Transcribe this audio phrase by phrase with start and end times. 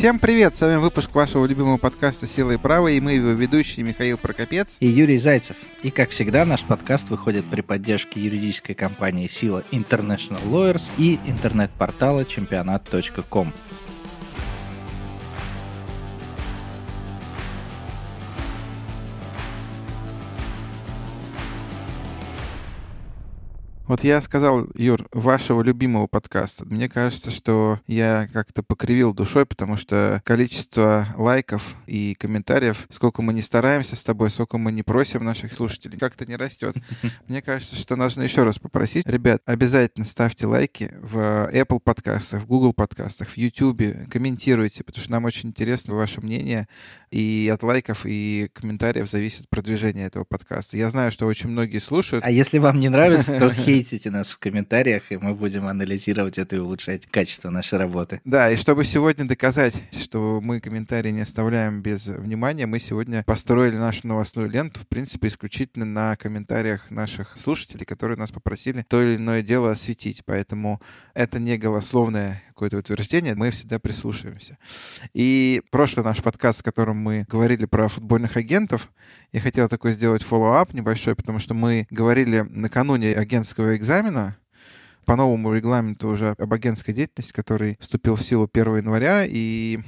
[0.00, 0.56] Всем привет!
[0.56, 4.78] С вами выпуск вашего любимого подкаста «Сила и право» и мы его ведущие Михаил Прокопец
[4.80, 5.58] и Юрий Зайцев.
[5.82, 12.24] И, как всегда, наш подкаст выходит при поддержке юридической компании «Сила International Lawyers» и интернет-портала
[12.24, 13.52] чемпионат.ком.
[23.90, 26.64] Вот я сказал, Юр, вашего любимого подкаста.
[26.64, 33.32] Мне кажется, что я как-то покривил душой, потому что количество лайков и комментариев, сколько мы
[33.32, 36.76] не стараемся с тобой, сколько мы не просим наших слушателей, как-то не растет.
[37.26, 39.08] Мне кажется, что нужно еще раз попросить.
[39.08, 45.10] Ребят, обязательно ставьте лайки в Apple подкастах, в Google подкастах, в YouTube, комментируйте, потому что
[45.10, 46.68] нам очень интересно ваше мнение.
[47.10, 50.76] И от лайков и комментариев зависит продвижение этого подкаста.
[50.76, 52.24] Я знаю, что очень многие слушают.
[52.24, 56.36] А если вам не нравится, то хей хейтите нас в комментариях, и мы будем анализировать
[56.38, 58.20] это и улучшать качество нашей работы.
[58.24, 63.76] Да, и чтобы сегодня доказать, что мы комментарии не оставляем без внимания, мы сегодня построили
[63.76, 69.16] нашу новостную ленту, в принципе, исключительно на комментариях наших слушателей, которые нас попросили то или
[69.16, 70.22] иное дело осветить.
[70.26, 70.80] Поэтому
[71.14, 74.58] это не голословное какое-то утверждение, мы всегда прислушиваемся.
[75.14, 78.90] И прошлый наш подкаст, в котором мы говорили про футбольных агентов,
[79.32, 84.36] я хотел такой сделать follow-up небольшой, потому что мы говорили накануне агентского экзамена,
[85.06, 89.80] по новому регламенту уже об агентской деятельности, который вступил в силу 1 января, и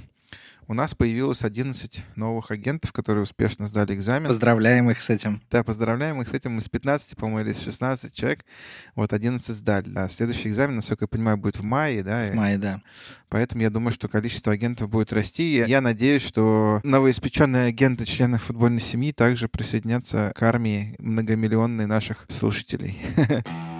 [0.73, 4.29] у нас появилось 11 новых агентов, которые успешно сдали экзамен.
[4.29, 5.43] Поздравляем их с этим.
[5.51, 6.59] Да, поздравляем их с этим.
[6.59, 8.47] Из 15, по-моему, или из 16 человек,
[8.95, 9.93] вот 11 сдали.
[9.95, 12.27] А следующий экзамен, насколько я понимаю, будет в мае, да?
[12.33, 12.81] В мае, да.
[13.29, 15.63] Поэтому я думаю, что количество агентов будет расти.
[15.69, 22.99] Я надеюсь, что новоиспеченные агенты членов футбольной семьи также присоединятся к армии многомиллионной наших слушателей.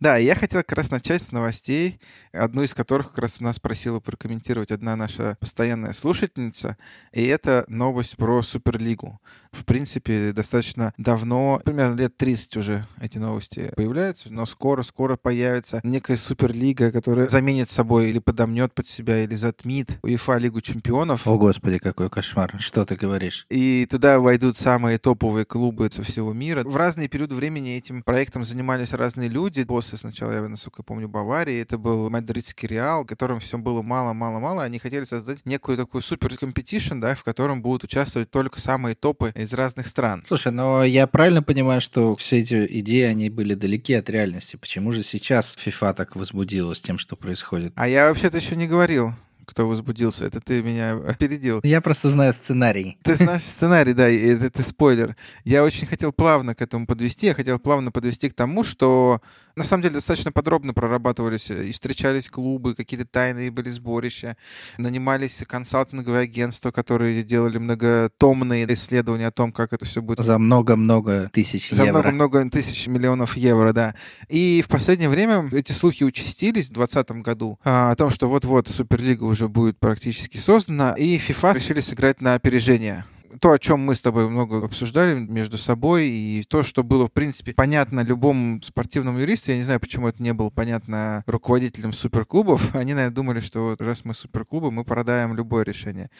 [0.00, 2.00] Да, я хотел как раз начать с новостей,
[2.32, 6.78] одну из которых как раз нас просила прокомментировать одна наша постоянная слушательница,
[7.12, 9.20] и это новость про Суперлигу.
[9.52, 16.16] В принципе, достаточно давно, примерно лет 30 уже эти новости появляются, но скоро-скоро появится некая
[16.16, 21.26] Суперлига, которая заменит собой или подомнет под себя, или затмит УЕФА Лигу Чемпионов.
[21.26, 22.56] О, Господи, какой кошмар.
[22.58, 23.44] Что ты говоришь?
[23.50, 26.62] И туда войдут самые топовые клубы со всего мира.
[26.64, 29.60] В разные периоды времени этим проектом занимались разные люди.
[29.60, 31.60] Босс Челси сначала, я насколько помню, Баварии.
[31.60, 34.62] Это был мадридский Реал, в котором все было мало-мало-мало.
[34.62, 39.32] Они хотели создать некую такую супер competition, да, в котором будут участвовать только самые топы
[39.34, 40.22] из разных стран.
[40.26, 44.56] Слушай, но я правильно понимаю, что все эти идеи, они были далеки от реальности.
[44.56, 47.72] Почему же сейчас FIFA так возбудилась тем, что происходит?
[47.76, 49.14] А я вообще-то еще не говорил
[49.50, 50.24] кто возбудился.
[50.24, 51.60] Это ты меня опередил.
[51.62, 52.98] Я просто знаю сценарий.
[53.02, 55.16] Ты знаешь сценарий, да, это, это спойлер.
[55.44, 57.26] Я очень хотел плавно к этому подвести.
[57.26, 59.20] Я хотел плавно подвести к тому, что
[59.56, 64.36] на самом деле достаточно подробно прорабатывались и встречались клубы, какие-то тайные были сборища,
[64.78, 70.24] нанимались консалтинговые агентства, которые делали многотомные исследования о том, как это все будет.
[70.24, 72.02] За много-много тысяч За евро.
[72.02, 73.94] За много-много тысяч миллионов евро, да.
[74.28, 78.68] И в последнее время эти слухи участились в 2020 году а, о том, что вот-вот
[78.68, 83.04] Суперлига уже будет практически создана, и FIFA решили сыграть на опережение.
[83.40, 87.12] То, о чем мы с тобой много обсуждали между собой, и то, что было, в
[87.12, 92.74] принципе, понятно любому спортивному юристу, я не знаю, почему это не было понятно руководителям суперклубов,
[92.74, 96.10] они, наверное, думали, что раз мы суперклубы, мы продаем любое решение.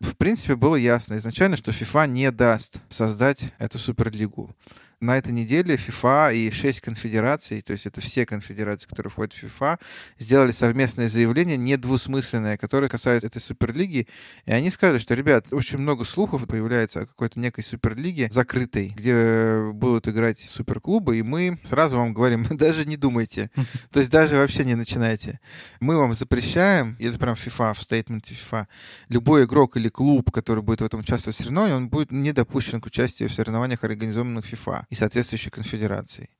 [0.00, 4.54] В принципе, было ясно изначально, что FIFA не даст создать эту суперлигу
[5.00, 9.42] на этой неделе FIFA и шесть конфедераций, то есть это все конфедерации, которые входят в
[9.42, 9.78] FIFA,
[10.18, 14.08] сделали совместное заявление, недвусмысленное, которое касается этой суперлиги.
[14.44, 19.70] И они сказали, что, ребят, очень много слухов появляется о какой-то некой суперлиге закрытой, где
[19.72, 23.50] будут играть суперклубы, и мы сразу вам говорим, даже не думайте.
[23.92, 25.38] То есть даже вообще не начинайте.
[25.78, 28.66] Мы вам запрещаем, и это прям FIFA, в стейтменте FIFA,
[29.08, 32.80] любой игрок или клуб, который будет в этом участвовать в соревновании, он будет не допущен
[32.80, 36.30] к участию в соревнованиях, организованных FIFA и соответствующей конфедерацией.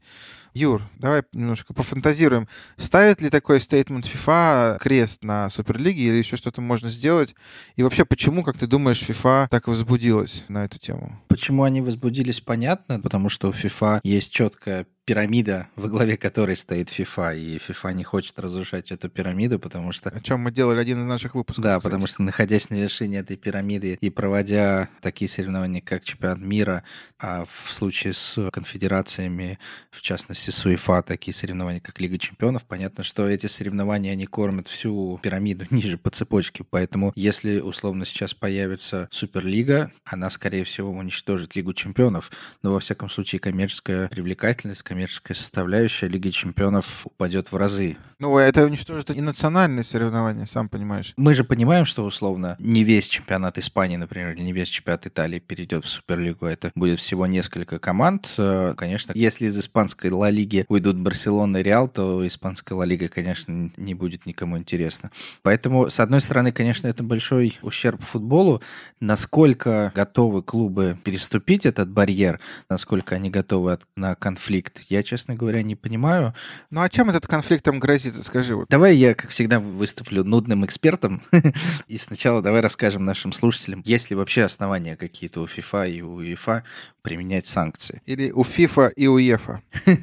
[0.54, 2.48] Юр, давай немножко пофантазируем.
[2.76, 7.34] Ставит ли такой стейтмент FIFA крест на Суперлиге или еще что-то можно сделать?
[7.76, 11.20] И вообще, почему, как ты думаешь, FIFA так возбудилась на эту тему?
[11.28, 16.90] Почему они возбудились, понятно, потому что у FIFA есть четкая пирамида, во главе которой стоит
[16.90, 20.10] FIFA, и FIFA не хочет разрушать эту пирамиду, потому что...
[20.10, 21.64] О чем мы делали один из наших выпусков.
[21.64, 21.90] Да, кстати.
[21.90, 26.84] потому что находясь на вершине этой пирамиды и проводя такие соревнования, как чемпионат мира,
[27.18, 29.58] а в случае с конфедерациями,
[29.90, 34.68] в частности с УЕФА, такие соревнования, как Лига чемпионов, понятно, что эти соревнования, они кормят
[34.68, 41.56] всю пирамиду ниже по цепочке, поэтому если условно сейчас появится Суперлига, она, скорее всего, уничтожит
[41.56, 42.30] Лигу чемпионов,
[42.62, 47.96] но во всяком случае коммерческая привлекательность, коммерческая коммерческая составляющая, Лига чемпионов упадет в разы.
[48.20, 51.14] Ну, это уничтожит и национальные соревнования, сам понимаешь.
[51.16, 55.38] Мы же понимаем, что условно не весь чемпионат Испании, например, или не весь чемпионат Италии
[55.38, 56.46] перейдет в Суперлигу.
[56.46, 58.28] Это будет всего несколько команд.
[58.36, 63.06] Э, конечно, если из испанской Ла Лиги уйдут Барселона и Реал, то испанская Ла Лига,
[63.06, 65.12] конечно, не будет никому интересна.
[65.42, 68.60] Поэтому, с одной стороны, конечно, это большой ущерб футболу.
[68.98, 75.76] Насколько готовы клубы переступить этот барьер, насколько они готовы на конфликт, я, честно говоря, не
[75.76, 76.34] понимаю.
[76.70, 78.56] Ну а чем этот конфликт там грозит, скажи?
[78.56, 78.68] Вот.
[78.68, 81.22] Давай я, как всегда, выступлю нудным экспертом.
[81.88, 86.22] И сначала давай расскажем нашим слушателям, есть ли вообще основания какие-то у FIFA и у
[86.22, 86.62] UEFA
[87.08, 88.02] применять санкции.
[88.04, 89.62] Или у FIFA и у ЕФА.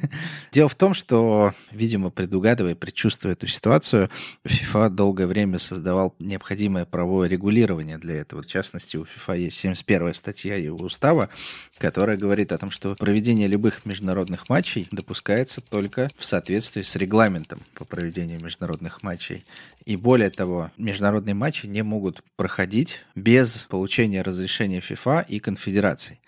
[0.52, 4.10] Дело в том, что, видимо, предугадывая, предчувствуя эту ситуацию,
[4.44, 8.42] FIFA долгое время создавал необходимое правовое регулирование для этого.
[8.42, 11.28] В частности, у FIFA есть 71 статья его устава,
[11.78, 17.62] которая говорит о том, что проведение любых международных матчей допускается только в соответствии с регламентом
[17.74, 19.44] по проведению международных матчей.
[19.86, 26.18] И более того, международные матчи не могут проходить без получения разрешения FIFA и конфедераций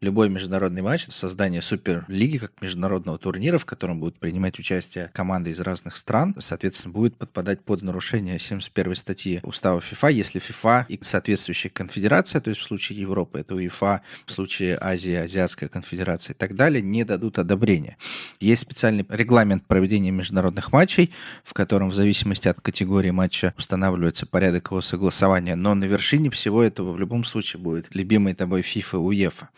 [0.00, 5.60] любой международный матч, создание Суперлиги как международного турнира, в котором будут принимать участие команды из
[5.60, 11.70] разных стран, соответственно, будет подпадать под нарушение 71 статьи Устава ФИФА, если ФИФА и соответствующая
[11.70, 16.54] конфедерация, то есть в случае Европы это УЕФА, в случае Азии, Азиатская конфедерация и так
[16.54, 17.96] далее, не дадут одобрения.
[18.40, 21.12] Есть специальный регламент проведения международных матчей,
[21.42, 26.62] в котором в зависимости от категории матча устанавливается порядок его согласования, но на вершине всего
[26.62, 29.48] этого в любом случае будет любимый тобой FIFA УЕФА.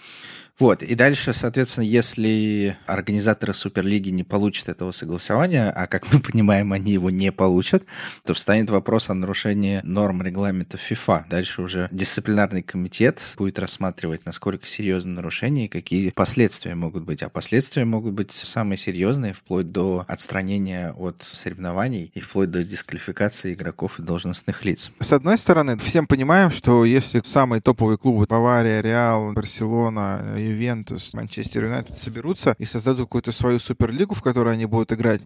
[0.58, 6.72] Вот, и дальше, соответственно, если организаторы Суперлиги не получат этого согласования, а, как мы понимаем,
[6.72, 7.84] они его не получат,
[8.24, 11.26] то встанет вопрос о нарушении норм регламента ФИФА.
[11.30, 17.22] Дальше уже дисциплинарный комитет будет рассматривать, насколько серьезны нарушения и какие последствия могут быть.
[17.22, 23.54] А последствия могут быть самые серьезные, вплоть до отстранения от соревнований и вплоть до дисквалификации
[23.54, 24.90] игроков и должностных лиц.
[25.00, 31.64] С одной стороны, всем понимаем, что если самые топовые клубы Бавария, Реал, Барселона, Ювентус, Манчестер
[31.64, 35.22] Юнайтед соберутся и создадут какую-то свою суперлигу, в которой они будут играть,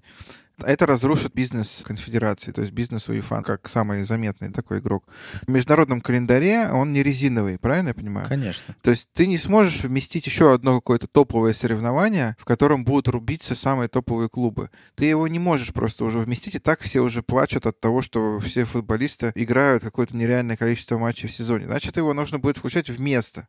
[0.59, 5.05] это разрушит бизнес конфедерации, то есть бизнес УЕФА, как самый заметный такой игрок.
[5.47, 8.29] В международном календаре он не резиновый, правильно я понимаю?
[8.29, 8.75] Конечно.
[8.83, 13.55] То есть ты не сможешь вместить еще одно какое-то топовое соревнование, в котором будут рубиться
[13.55, 14.71] самые топовые клубы.
[14.95, 18.39] Ты его не можешь просто уже вместить, и так все уже плачут от того, что
[18.41, 21.67] все футболисты играют какое-то нереальное количество матчей в сезоне.
[21.67, 23.49] Значит, его нужно будет включать вместо.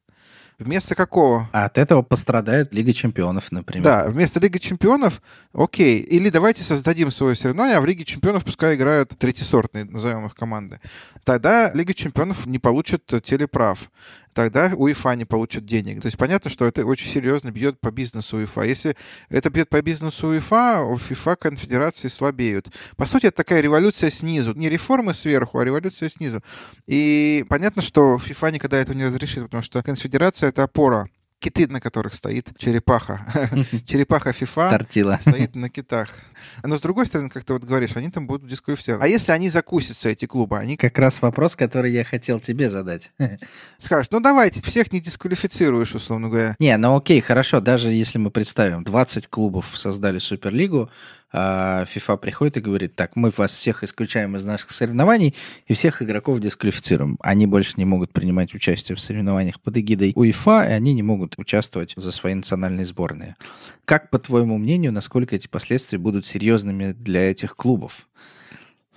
[0.57, 1.49] Вместо какого?
[1.51, 3.83] А от этого пострадает Лига Чемпионов, например.
[3.83, 5.21] Да, вместо Лиги Чемпионов,
[5.53, 5.99] окей.
[5.99, 10.79] Или давайте создадим свое соревнование, а в Лиге Чемпионов пускай играют третьесортные, назовем их команды.
[11.23, 13.89] Тогда Лига Чемпионов не получит телеправ
[14.35, 16.01] тогда УЕФА не получит денег.
[16.01, 18.63] То есть понятно, что это очень серьезно бьет по бизнесу УЕФА.
[18.63, 18.95] Если
[19.29, 22.69] это бьет по бизнесу УЕФА, у ФИФА конфедерации слабеют.
[22.97, 24.53] По сути, это такая революция снизу.
[24.53, 26.43] Не реформы сверху, а революция снизу.
[26.85, 31.07] И понятно, что ФИФА никогда этого не разрешит, потому что конфедерация— это опора
[31.39, 33.25] киты, на которых стоит черепаха.
[33.85, 34.33] черепаха
[34.71, 35.19] Тортила.
[35.21, 36.19] стоит на китах.
[36.63, 39.03] Но с другой стороны, как ты вот говоришь, они там будут дисквалифицированы.
[39.03, 40.77] А если они закусятся, эти клубы, они...
[40.77, 43.11] Как раз вопрос, который я хотел тебе задать.
[43.79, 46.55] Скажешь, ну давайте, всех не дисквалифицируешь, условно говоря.
[46.59, 50.89] Не, ну окей, хорошо, даже если мы представим, 20 клубов создали Суперлигу,
[51.37, 55.35] а FIFA приходит и говорит, так, мы вас всех исключаем из наших соревнований
[55.67, 57.17] и всех игроков дисквалифицируем.
[57.19, 61.37] Они больше не могут принимать участие в соревнованиях под эгидой УЕФА, и они не могут
[61.37, 63.35] участвовать за свои национальные сборные.
[63.83, 68.07] Как, по твоему мнению, насколько эти последствия будут серьезными для этих клубов?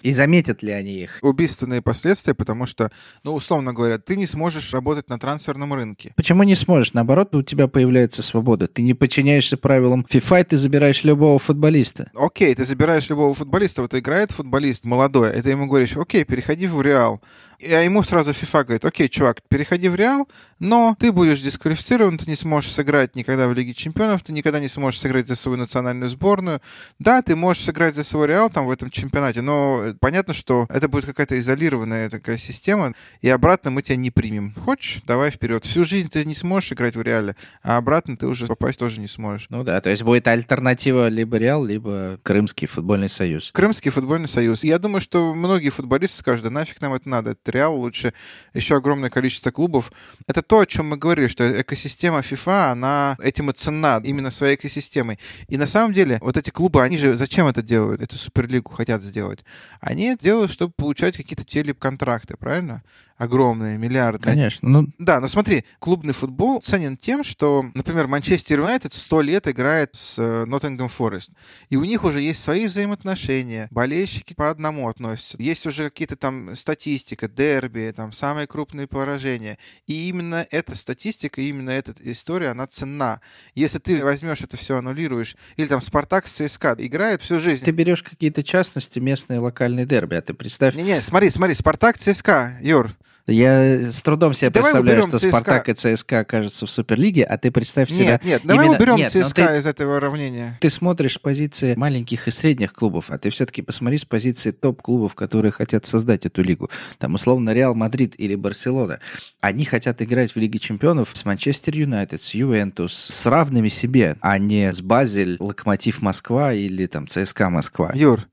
[0.03, 1.19] И заметят ли они их?
[1.23, 2.93] Убийственные последствия, потому что,
[3.25, 6.13] ну, условно говоря, ты не сможешь работать на трансферном рынке.
[6.17, 6.93] Почему не сможешь?
[6.93, 8.69] Наоборот, у тебя появляется свобода.
[8.69, 12.11] Ты не подчиняешься правилам FIFA, ты забираешь любого футболиста.
[12.15, 13.83] Окей, ты забираешь любого футболиста.
[13.83, 17.21] Вот играет футболист молодой, и ты ему говоришь, окей, переходи в Реал.
[17.61, 20.29] А ему сразу FIFA говорит, окей, чувак, переходи в Реал,
[20.61, 24.69] но ты будешь дисквалифицирован, ты не сможешь сыграть никогда в Лиге Чемпионов, ты никогда не
[24.69, 26.61] сможешь сыграть за свою национальную сборную.
[27.01, 30.89] Да, ты можешь сыграть за свой Реал там в этом чемпионате, но понятно, что это
[30.89, 34.55] будет какая-то изолированная такая система, и обратно мы тебя не примем.
[34.55, 35.65] Хочешь, давай вперед.
[35.65, 39.09] Всю жизнь ты не сможешь играть в Реале, а обратно ты уже попасть тоже не
[39.09, 39.47] сможешь.
[39.49, 43.51] Ну да, то есть будет альтернатива либо Реал, либо Крымский футбольный союз.
[43.53, 44.63] Крымский футбольный союз.
[44.63, 48.13] Я думаю, что многие футболисты скажут, да нафиг нам это надо, хочет Реал, лучше
[48.55, 49.93] еще огромное количество клубов.
[50.27, 54.57] Это то, о чем мы говорили, что экосистема FIFA, она этим и ценна, именно своей
[54.57, 55.19] экосистемой.
[55.49, 58.03] И на самом деле, вот эти клубы, они же зачем это делают?
[58.03, 59.45] Эту Суперлигу хотят сделать.
[59.81, 62.83] Они это делают, чтобы получать какие-то телеконтракты, правильно?
[63.19, 64.35] Огромные, миллиардные.
[64.35, 64.69] Конечно.
[64.69, 64.89] Ну...
[64.99, 70.17] Да, но смотри, клубный футбол ценен тем, что, например, Манчестер Юнайтед сто лет играет с
[70.47, 71.33] Ноттингем Форест,
[71.69, 76.55] и у них уже есть свои взаимоотношения, болельщики по одному относятся, есть уже какие-то там
[76.55, 83.21] статистика, дерби, там самые крупные поражения, и именно эта статистика, именно эта история, она ценна.
[83.55, 87.65] Если ты возьмешь это все, аннулируешь, или там Спартак с ЦСКА играет всю жизнь.
[87.65, 90.77] Ты берешь какие-то частности, местные локальные дерби, а ты представь...
[90.77, 92.95] Не-не, смотри, смотри, Спартак, ЦСКА, Юр,
[93.29, 95.29] я с трудом себе Давай представляю, что ЦСКА.
[95.29, 98.13] Спартак и ЦСКА окажутся в Суперлиге, а ты представь себя...
[98.13, 100.59] Нет, нет, давай именно- уберем нет, но ЦСКА ты- из этого уравнения.
[100.61, 105.15] Ты смотришь с позиции маленьких и средних клубов, а ты все-таки посмотри с позиции топ-клубов,
[105.15, 106.71] которые хотят создать эту лигу.
[106.99, 108.99] Там, условно, Реал Мадрид или Барселона.
[109.41, 114.39] Они хотят играть в Лиге Чемпионов с Манчестер Юнайтед, с Ювентус, с равными себе, а
[114.39, 117.93] не с Базель, Локомотив Москва или там ЦСКА Москва.
[117.95, 118.27] Юр,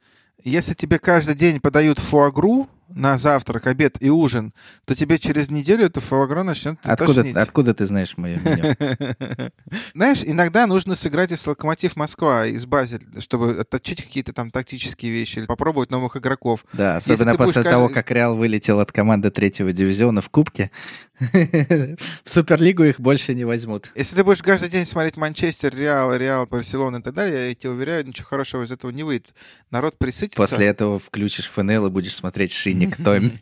[0.43, 4.53] если тебе каждый день подают фуагру на завтрак, обед и ужин,
[4.85, 7.35] то тебе через неделю эту фуагру начнет Откуда, тошнить.
[7.35, 8.75] откуда ты знаешь мое меню?
[9.93, 14.51] Знаешь, иногда нужно сыграть и с Локомотив Москва, и с Базель, чтобы отточить какие-то там
[14.51, 16.65] тактические вещи, или попробовать новых игроков.
[16.73, 20.71] Да, особенно будешь после того, как Реал вылетел от команды третьего дивизиона в Кубке.
[21.19, 21.97] В
[22.29, 23.91] Суперлигу их больше не возьмут.
[23.95, 27.71] Если ты будешь каждый день смотреть Манчестер, Реал, Реал, Барселона и так далее, я тебе
[27.71, 29.33] уверяю, ничего хорошего из этого не выйдет.
[29.71, 30.37] Народ присытится.
[30.37, 33.39] После этого включишь ФНЛ и будешь смотреть Шинник Томми.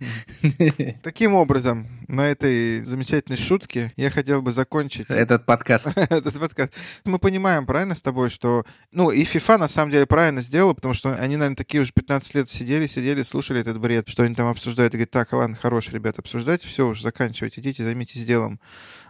[1.03, 5.91] Таким образом, на этой замечательной шутке я хотел бы закончить Этот подкаст.
[5.95, 6.73] этот подкаст.
[7.05, 8.65] Мы понимаем, правильно с тобой, что...
[8.91, 12.35] Ну, и FIFA на самом деле правильно сделала, потому что они, наверное, такие уже 15
[12.35, 15.89] лет сидели, сидели, слушали этот бред, что они там обсуждают, и говорят, так, ладно, хорош,
[15.91, 18.59] ребят, обсуждайте, все, уже заканчивайте, идите, займитесь делом.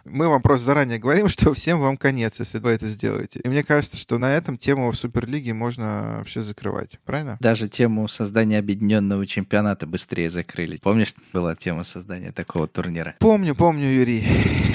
[0.04, 3.40] Мы вам просто заранее говорим, что всем вам конец, если вы это сделаете.
[3.40, 7.36] И мне кажется, что на этом тему Суперлиги можно вообще закрывать, правильно?
[7.40, 10.78] Даже тему создания объединенного чемпионата быстрее закрыли.
[10.82, 13.14] Помнишь, была тема создания такого турнира?
[13.18, 14.26] Помню, помню, Юрий.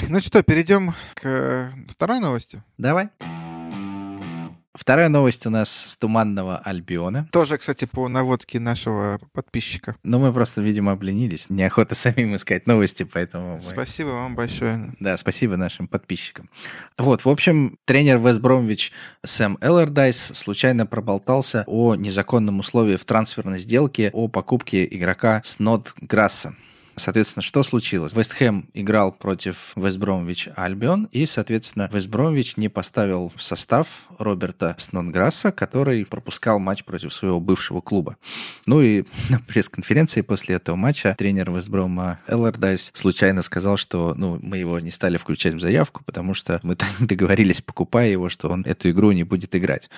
[0.08, 2.62] Ну что, перейдем к второй новости.
[2.78, 3.10] Давай.
[4.80, 7.28] Вторая новость у нас с Туманного Альбиона.
[7.32, 9.94] Тоже, кстати, по наводке нашего подписчика.
[10.02, 11.50] Но мы просто, видимо, обленились.
[11.50, 13.56] Неохота самим искать новости, поэтому...
[13.56, 14.94] мы- Спасибо вам большое.
[14.98, 16.48] Да, спасибо нашим подписчикам.
[16.96, 18.90] Вот, в общем, тренер Вест Бромвич
[19.22, 26.54] Сэм Эллердайс случайно проболтался о незаконном условии в трансферной сделке о покупке игрока Снот Грасса.
[27.00, 28.12] Соответственно, что случилось?
[28.12, 34.06] Вест Хэм играл против Вест Бромвич Альбион, и, соответственно, Вест Бромвич не поставил в состав
[34.18, 38.16] Роберта Снотграсса, который пропускал матч против своего бывшего клуба.
[38.66, 44.58] Ну и на пресс-конференции после этого матча тренер Вестброма Эллардайс случайно сказал, что ну, мы
[44.58, 48.90] его не стали включать в заявку, потому что мы договорились, покупая его, что он эту
[48.90, 49.88] игру не будет играть.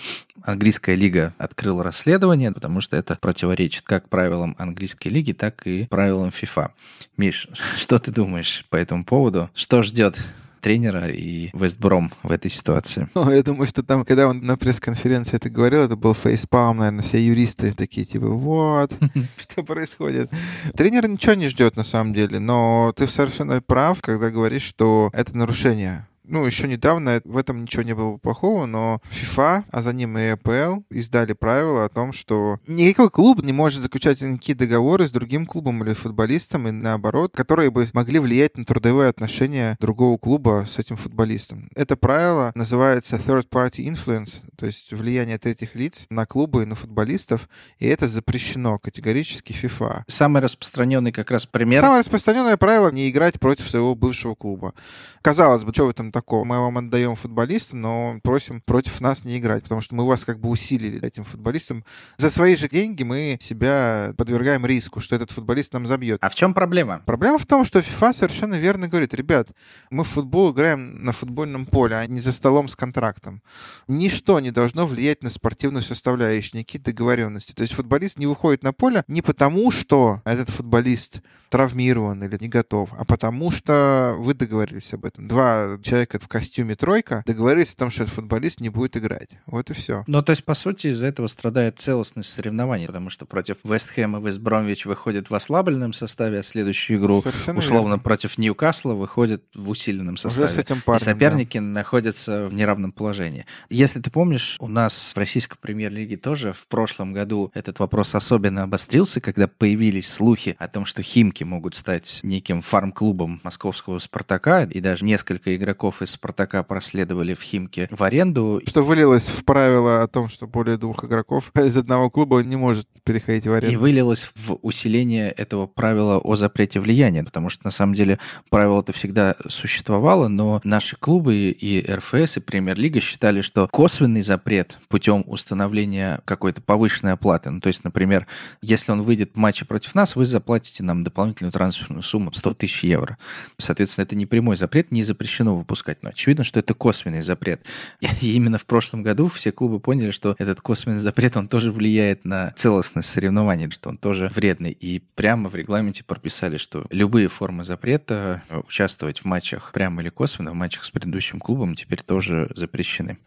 [0.44, 6.28] Английская лига открыла расследование, потому что это противоречит как правилам английской лиги, так и правилам
[6.28, 6.70] FIFA.
[7.16, 9.50] Миш, что ты думаешь по этому поводу?
[9.54, 10.18] Что ждет
[10.60, 13.08] тренера и Вестбром в этой ситуации?
[13.14, 17.02] Ну, я думаю, что там, когда он на пресс-конференции это говорил, это был фейспалм, наверное,
[17.02, 18.92] все юристы такие, типа, вот,
[19.36, 20.30] что происходит.
[20.74, 25.36] Тренер ничего не ждет, на самом деле, но ты совершенно прав, когда говоришь, что это
[25.36, 26.06] нарушение.
[26.24, 30.28] Ну, еще недавно в этом ничего не было плохого, но FIFA, а за ним и
[30.28, 35.46] АПЛ издали правила о том, что никакой клуб не может заключать никакие договоры с другим
[35.46, 40.78] клубом или футболистом, и наоборот, которые бы могли влиять на трудовые отношения другого клуба с
[40.78, 41.68] этим футболистом.
[41.74, 46.76] Это правило называется third party influence, то есть влияние третьих лиц на клубы и на
[46.76, 47.48] футболистов,
[47.78, 50.02] и это запрещено категорически FIFA.
[50.06, 54.74] Самый распространенный как раз пример Самое распространенное правило— не играть против своего бывшего клуба.
[55.20, 56.44] Казалось бы, что в этом такого?
[56.44, 60.38] Мы вам отдаем футболиста, но просим против нас не играть, потому что мы вас как
[60.38, 61.84] бы усилили этим футболистом.
[62.18, 66.18] За свои же деньги мы себя подвергаем риску, что этот футболист нам забьет.
[66.22, 67.02] А в чем проблема?
[67.06, 69.48] Проблема в том, что FIFA совершенно верно говорит, ребят,
[69.90, 73.42] мы в футбол играем на футбольном поле, а не за столом с контрактом.
[73.88, 77.52] Ничто не должно влиять на спортивную составляющую, никакие договоренности.
[77.52, 81.20] То есть футболист не выходит на поле не потому, что этот футболист
[81.52, 85.28] травмирован или не готов, а потому что вы договорились об этом.
[85.28, 89.30] Два человека, человека в костюме тройка договорились о том, что этот футболист не будет играть.
[89.46, 90.04] Вот и все.
[90.06, 94.20] Ну, то есть, по сути, из-за этого страдает целостность соревнований, потому что против Вест Хэма
[94.20, 98.02] Вест Бромвич выходит в ослабленном составе, а следующую игру, Совершенно условно, верно.
[98.02, 100.46] против Ньюкасла выходит в усиленном составе.
[100.46, 101.64] Уже с этим парнем, и соперники да.
[101.64, 103.46] находятся в неравном положении.
[103.70, 108.64] Если ты помнишь, у нас в российской премьер-лиге тоже в прошлом году этот вопрос особенно
[108.64, 114.80] обострился, когда появились слухи о том, что Химки могут стать неким фарм-клубом московского Спартака, и
[114.80, 118.62] даже несколько игроков из Спартака проследовали в Химки в аренду.
[118.66, 122.88] Что вылилось в правило о том, что более двух игроков из одного клуба не может
[123.04, 123.74] переходить в аренду.
[123.74, 128.18] И вылилось в усиление этого правила о запрете влияния, потому что на самом деле
[128.48, 135.24] правило-то всегда существовало, но наши клубы и РФС, и Премьер-лига считали, что косвенный запрет путем
[135.26, 138.26] установления какой-то повышенной оплаты, ну, то есть, например,
[138.60, 142.84] если он выйдет в матче против нас, вы заплатите нам дополнительную трансферную сумму 100 тысяч
[142.84, 143.18] евро.
[143.58, 147.64] Соответственно, это не прямой запрет, не запрещено выпускать, но очевидно, что это косвенный запрет.
[148.20, 152.24] И именно в прошлом году все клубы поняли, что этот косвенный запрет, он тоже влияет
[152.24, 154.70] на целостность соревнований, что он тоже вредный.
[154.72, 160.08] И прямо в регламенте прописали, что любые формы запрета э, участвовать в матчах прямо или
[160.08, 163.18] косвенно, в матчах с предыдущим клубом теперь тоже запрещены.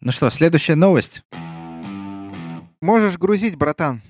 [0.00, 1.22] Ну что, следующая новость.
[2.80, 4.02] Можешь грузить, братан.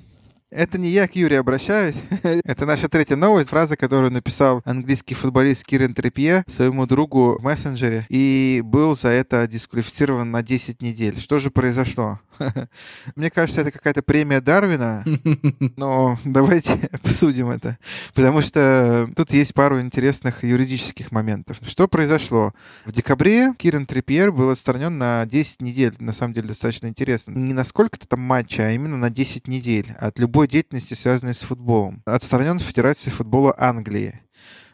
[0.50, 1.96] Это не я к Юре обращаюсь.
[2.22, 8.06] Это наша третья новость, фраза, которую написал английский футболист Кирен Трепье своему другу в мессенджере
[8.08, 11.20] и был за это дисквалифицирован на 10 недель.
[11.20, 12.20] Что же произошло?
[13.16, 15.04] Мне кажется, это какая-то премия Дарвина,
[15.76, 17.78] но давайте обсудим это,
[18.14, 21.58] потому что тут есть пару интересных юридических моментов.
[21.62, 22.52] Что произошло?
[22.84, 27.32] В декабре Кирен Трипьер был отстранен на 10 недель, на самом деле достаточно интересно.
[27.32, 31.40] Не на сколько-то там матча, а именно на 10 недель от любой деятельности, связанной с
[31.40, 32.00] футболом.
[32.04, 34.20] Отстранен в Федерации футбола Англии.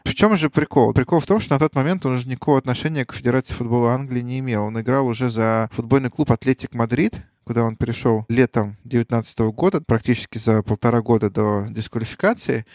[0.03, 0.93] В чем же прикол?
[0.93, 4.21] Прикол в том, что на тот момент он уже никакого отношения к Федерации футбола Англии
[4.21, 4.65] не имел.
[4.65, 10.37] Он играл уже за футбольный клуб Атлетик Мадрид, куда он перешел летом 2019 года, практически
[10.37, 12.65] за полтора года до дисквалификации.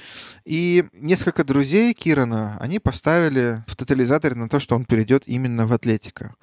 [0.45, 5.73] И несколько друзей Кирана, они поставили в тотализаторе на то, что он перейдет именно в
[5.73, 6.35] Атлетика.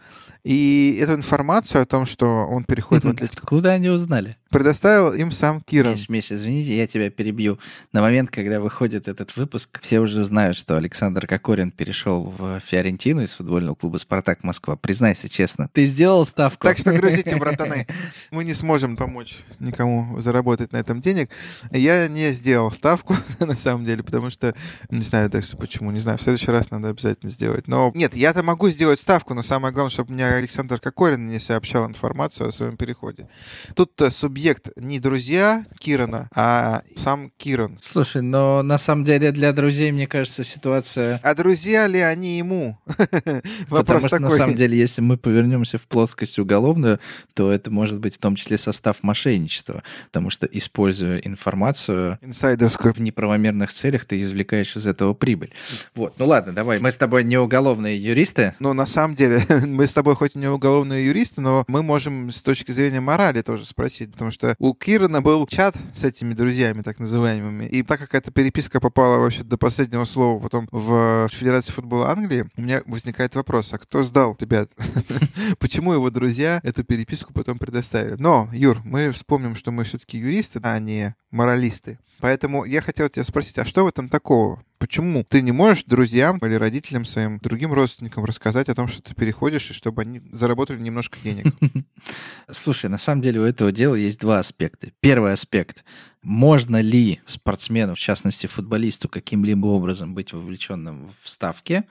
[0.47, 3.45] И эту информацию о том, что он переходит в Атлетику...
[3.45, 4.37] Куда они узнали?
[4.49, 5.93] Предоставил им сам Киран.
[5.93, 7.59] Миш, Миш, извините, я тебя перебью.
[7.91, 13.23] На момент, когда выходит этот выпуск, все уже знают, что Александр Кокорин перешел в Фиорентину
[13.23, 14.77] из футбольного клуба «Спартак Москва».
[14.77, 16.65] Признайся честно, ты сделал ставку?
[16.65, 17.85] Так что грузите, братаны.
[18.31, 21.29] Мы не сможем помочь никому заработать на этом денег.
[21.71, 24.55] Я не сделал ставку, на самом деле, потому что
[24.89, 26.17] не знаю даже почему, не знаю.
[26.17, 27.67] В следующий раз надо обязательно сделать.
[27.67, 31.87] Но нет, я-то могу сделать ставку, но самое главное, чтобы мне Александр Кокорин не сообщал
[31.87, 33.27] информацию о своем переходе.
[33.75, 37.77] Тут субъект не друзья Кирана, а сам Киран.
[37.81, 41.19] Слушай, но на самом деле для друзей, мне кажется, ситуация...
[41.23, 42.77] А друзья ли они ему?
[43.69, 44.19] Вопрос Потому что такой.
[44.19, 46.99] на самом деле, если мы повернемся в плоскость уголовную,
[47.33, 49.83] то это может быть в том числе состав мошенничества.
[50.05, 52.93] Потому что, используя информацию Инсайдерскую.
[52.93, 55.53] в неправомерных целях, ты извлекаешь из этого прибыль.
[55.95, 56.79] Вот, ну ладно, давай.
[56.79, 58.53] Мы с тобой не уголовные юристы.
[58.59, 62.31] Ну, на самом деле, мы с тобой хоть и не уголовные юристы, но мы можем
[62.31, 66.81] с точки зрения морали тоже спросить, потому что у Кирана был чат с этими друзьями,
[66.81, 71.73] так называемыми, и так как эта переписка попала вообще до последнего слова потом в Федерацию
[71.73, 74.71] футбола Англии, у меня возникает вопрос, а кто сдал, ребят?
[75.59, 77.96] Почему его друзья эту переписку потом предоставили?
[78.17, 81.99] Но, Юр, мы вспомним, что мы все-таки юристы, а не моралисты.
[82.19, 84.63] Поэтому я хотел тебя спросить, а что в этом такого?
[84.79, 89.15] Почему ты не можешь друзьям или родителям своим, другим родственникам рассказать о том, что ты
[89.15, 91.45] переходишь, и чтобы они заработали немножко денег?
[92.51, 94.91] Слушай, на самом деле у этого дела есть два аспекта.
[94.99, 95.83] Первый аспект.
[96.21, 101.85] Можно ли спортсмену, в частности футболисту, каким-либо образом быть вовлеченным в ставке?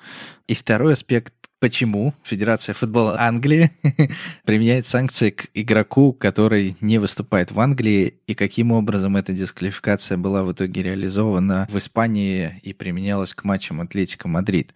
[0.46, 3.70] И второй аспект почему Федерация футбола Англии
[4.44, 10.42] применяет санкции к игроку, который не выступает в Англии, и каким образом эта дисквалификация была
[10.42, 14.74] в итоге реализована в Испании и применялась к матчам Атлетика Мадрид.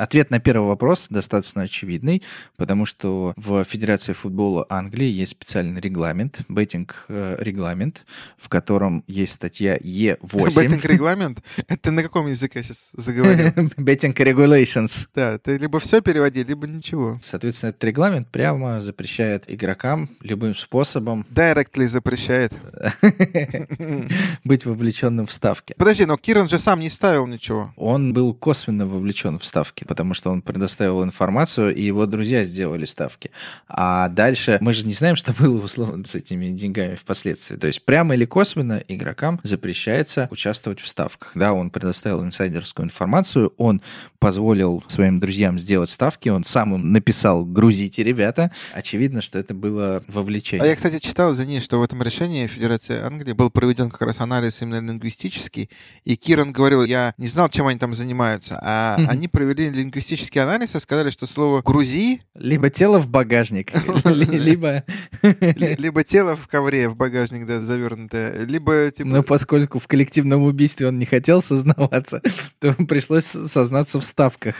[0.00, 2.22] Ответ на первый вопрос достаточно очевидный,
[2.56, 8.06] потому что в Федерации футбола Англии есть специальный регламент, betting-регламент,
[8.38, 10.56] в котором есть статья Е8.
[10.56, 11.42] Betting-регламент?
[11.68, 13.48] Это на каком языке сейчас заговорил?
[13.76, 15.06] Betting regulations.
[15.14, 17.18] Да, ты либо все переводи, либо ничего.
[17.20, 21.26] Соответственно, этот регламент прямо запрещает игрокам любым способом...
[21.34, 22.54] Directly запрещает.
[24.44, 25.74] быть вовлеченным в ставки.
[25.76, 27.74] Подожди, но Киран же сам не ставил ничего.
[27.76, 29.84] Он был косвенно вовлечен в ставки.
[29.90, 33.32] Потому что он предоставил информацию, и его друзья сделали ставки.
[33.68, 37.56] А дальше мы же не знаем, что было условно с этими деньгами впоследствии.
[37.56, 41.32] То есть прямо или косвенно игрокам запрещается участвовать в ставках.
[41.34, 43.82] Да, он предоставил инсайдерскую информацию, он
[44.20, 48.52] позволил своим друзьям сделать ставки, он сам им написал «грузите, ребята».
[48.72, 50.64] Очевидно, что это было вовлечение.
[50.64, 54.02] А я, кстати, читал, за ней, что в этом решении Федерации Англии был проведен как
[54.02, 55.68] раз анализ именно лингвистический,
[56.04, 60.74] и Киран говорил, я не знал, чем они там занимаются, а они провели лингвистический анализ
[60.74, 63.72] и сказали, что слово «грузи» Либо тело в багажник,
[64.04, 64.84] либо...
[65.22, 69.08] либо тело в ковре, в багажник, да, завернутое, либо типа...
[69.08, 72.22] Но поскольку в коллективном убийстве он не хотел сознаваться,
[72.58, 74.54] то пришлось сознаться в ставках.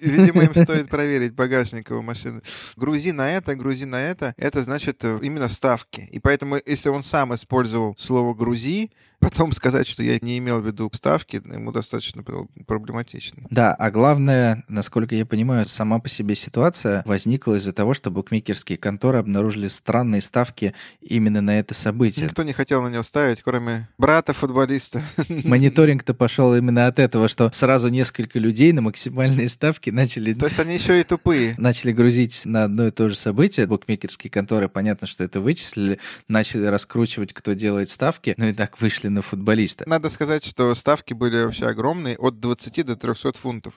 [0.00, 2.42] Видимо, им стоит проверить багажник его машины.
[2.76, 6.08] Грузи на это, грузи на это, это значит э, именно ставки.
[6.12, 8.90] И поэтому, если он сам использовал слово «грузи»,
[9.28, 13.42] потом сказать, что я не имел в виду ставки, ему достаточно было проблематично.
[13.50, 18.78] Да, а главное, насколько я понимаю, сама по себе ситуация возникла из-за того, что букмекерские
[18.78, 22.26] конторы обнаружили странные ставки именно на это событие.
[22.26, 25.02] Никто не хотел на него ставить, кроме брата футболиста.
[25.28, 30.34] Мониторинг-то пошел именно от этого, что сразу несколько людей на максимальные ставки начали...
[30.34, 31.56] То есть они еще и тупые.
[31.58, 33.66] Начали грузить на одно и то же событие.
[33.66, 39.08] Букмекерские конторы, понятно, что это вычислили, начали раскручивать, кто делает ставки, ну и так вышли
[39.16, 39.84] на футболиста.
[39.88, 43.74] Надо сказать, что ставки были вообще огромные, от 20 до 300 фунтов.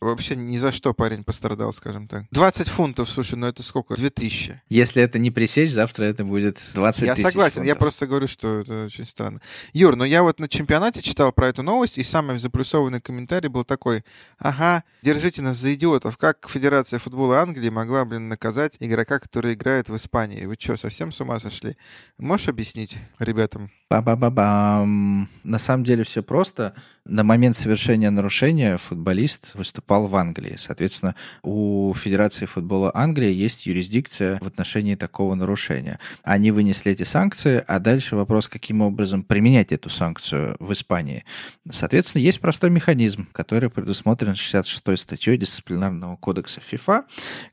[0.00, 2.24] Вообще ни за что парень пострадал, скажем так.
[2.30, 3.94] 20 фунтов, слушай, ну это сколько?
[3.96, 4.62] 2000.
[4.68, 7.78] Если это не пресечь, завтра это будет 20 Я согласен, я фунтов.
[7.78, 9.40] просто говорю, что это очень странно.
[9.74, 13.64] Юр, ну я вот на чемпионате читал про эту новость, и самый заплюсованный комментарий был
[13.64, 14.04] такой,
[14.38, 19.90] ага, держите нас за идиотов, как Федерация футбола Англии могла, блин, наказать игрока, который играет
[19.90, 20.46] в Испании?
[20.46, 21.76] Вы что, совсем с ума сошли?
[22.16, 23.70] Можешь объяснить ребятам?
[23.90, 24.67] Ба-ба-ба-бам.
[24.84, 26.74] На самом деле все просто.
[27.08, 30.56] На момент совершения нарушения футболист выступал в Англии.
[30.58, 36.00] Соответственно, у Федерации футбола Англии есть юрисдикция в отношении такого нарушения.
[36.22, 41.24] Они вынесли эти санкции, а дальше вопрос, каким образом применять эту санкцию в Испании.
[41.70, 47.04] Соответственно, есть простой механизм, который предусмотрен 66-й статьей дисциплинарного кодекса ФИФА,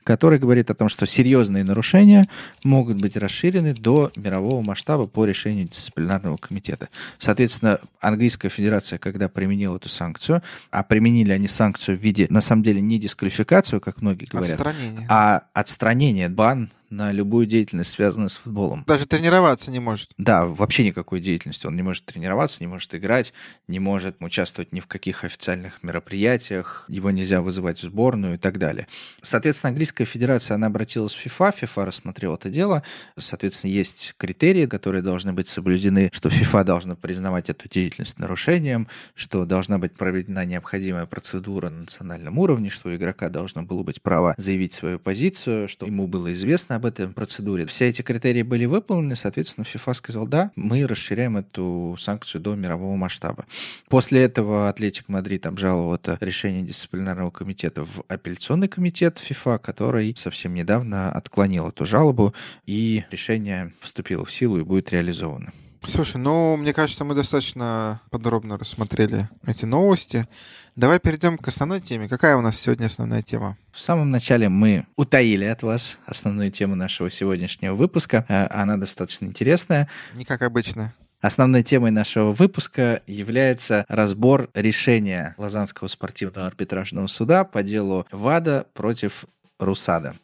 [0.04, 2.28] который говорит о том, что серьезные нарушения
[2.62, 6.90] могут быть расширены до мирового масштаба по решению дисциплинарного комитета.
[7.18, 12.62] Соответственно, Английская Федерация, когда применила эту санкцию, а применили они санкцию в виде, на самом
[12.62, 15.06] деле, не дисквалификацию, как многие говорят, Отстранение.
[15.08, 18.84] а отстранение, бан на любую деятельность, связанную с футболом.
[18.86, 20.10] Даже тренироваться не может.
[20.18, 21.66] Да, вообще никакой деятельности.
[21.66, 23.32] Он не может тренироваться, не может играть,
[23.68, 28.58] не может участвовать ни в каких официальных мероприятиях, его нельзя вызывать в сборную и так
[28.58, 28.86] далее.
[29.22, 32.82] Соответственно, Английская Федерация, она обратилась в ФИФА, ФИФА рассмотрел это дело.
[33.18, 39.44] Соответственно, есть критерии, которые должны быть соблюдены, что ФИФА должна признавать эту деятельность нарушением, что
[39.44, 44.34] должна быть проведена необходимая процедура на национальном уровне, что у игрока должно было быть право
[44.36, 47.66] заявить свою позицию, что ему было известно об этой процедуре.
[47.66, 52.96] Все эти критерии были выполнены, соответственно, ФИФА сказал, да, мы расширяем эту санкцию до мирового
[52.96, 53.46] масштаба.
[53.88, 60.54] После этого Атлетик Мадрид обжаловал это решение дисциплинарного комитета в апелляционный комитет ФИФА, который совсем
[60.54, 62.34] недавно отклонил эту жалобу,
[62.66, 65.52] и решение вступило в силу и будет реализовано.
[65.88, 70.26] Слушай, ну, мне кажется, мы достаточно подробно рассмотрели эти новости.
[70.74, 72.08] Давай перейдем к основной теме.
[72.08, 73.56] Какая у нас сегодня основная тема?
[73.72, 78.26] В самом начале мы утаили от вас основную тему нашего сегодняшнего выпуска.
[78.28, 79.88] Э, Она достаточно интересная.
[80.14, 80.92] Не как обычно.
[81.20, 89.24] Основной темой нашего выпуска является разбор решения Лозаннского спортивного арбитражного суда по делу ВАДА против
[89.58, 90.14] РУСАДА.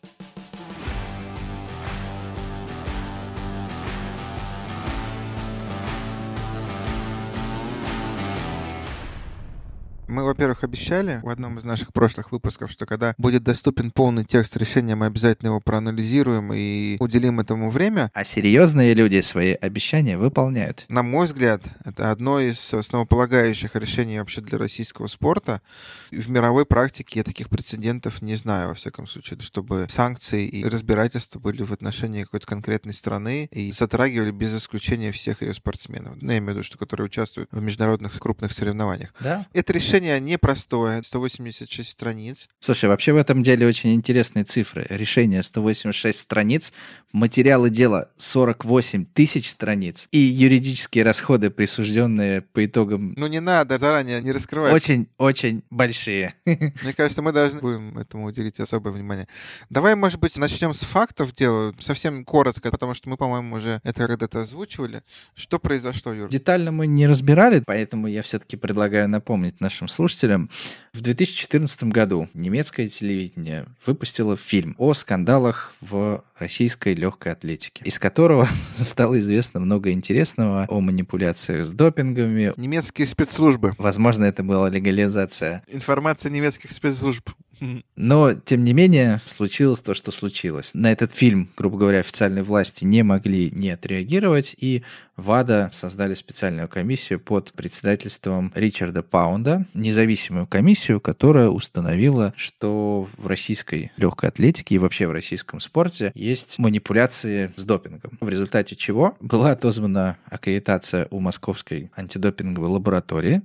[10.12, 14.54] Мы, во-первых, обещали в одном из наших прошлых выпусков, что когда будет доступен полный текст
[14.58, 18.10] решения, мы обязательно его проанализируем и уделим этому время.
[18.12, 20.84] А серьезные люди свои обещания выполняют.
[20.88, 25.62] На мой взгляд, это одно из основополагающих решений вообще для российского спорта.
[26.10, 31.38] В мировой практике я таких прецедентов не знаю, во всяком случае, чтобы санкции и разбирательства
[31.38, 36.16] были в отношении какой-то конкретной страны и затрагивали без исключения всех ее спортсменов.
[36.20, 39.14] Ну, я имею в виду, что которые участвуют в международных крупных соревнованиях.
[39.18, 39.46] Да?
[39.54, 42.48] Это решение непростое, 186 страниц.
[42.60, 44.86] Слушай, вообще в этом деле очень интересные цифры.
[44.88, 46.72] Решение 186 страниц,
[47.12, 54.20] материалы дела 48 тысяч страниц и юридические расходы, присужденные по итогам Ну не надо заранее
[54.22, 54.72] не раскрывать.
[54.72, 56.34] очень-очень большие.
[56.44, 59.28] Мне кажется, мы должны будем этому уделить особое внимание.
[59.70, 64.06] Давай, может быть, начнем с фактов дела, совсем коротко, потому что мы, по-моему, уже это
[64.06, 65.02] когда-то озвучивали.
[65.34, 66.28] Что произошло, Юр?
[66.28, 70.50] Детально мы не разбирали, поэтому я все-таки предлагаю напомнить нашим слушателям.
[70.92, 78.48] В 2014 году немецкое телевидение выпустило фильм о скандалах в российской легкой атлетике, из которого
[78.76, 82.52] стало известно много интересного о манипуляциях с допингами.
[82.56, 83.74] Немецкие спецслужбы.
[83.78, 85.62] Возможно, это была легализация.
[85.68, 87.30] Информация немецких спецслужб.
[87.96, 90.72] Но, тем не менее, случилось то, что случилось.
[90.74, 94.82] На этот фильм, грубо говоря, официальные власти не могли не отреагировать, и
[95.22, 103.92] ВАДА создали специальную комиссию под председательством Ричарда Паунда, независимую комиссию, которая установила, что в российской
[103.96, 108.18] легкой атлетике и вообще в российском спорте есть манипуляции с допингом.
[108.20, 113.42] В результате чего была отозвана аккредитация у Московской антидопинговой лаборатории,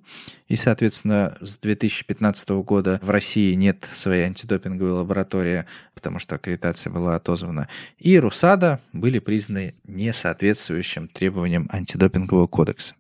[0.48, 7.16] и, соответственно, с 2015 года в России нет своей антидопинговой лаборатории, потому что аккредитация была
[7.16, 7.68] отозвана.
[8.00, 12.96] И РУСАДА были признаны несоответствующим требованиям антидопингового кодекса.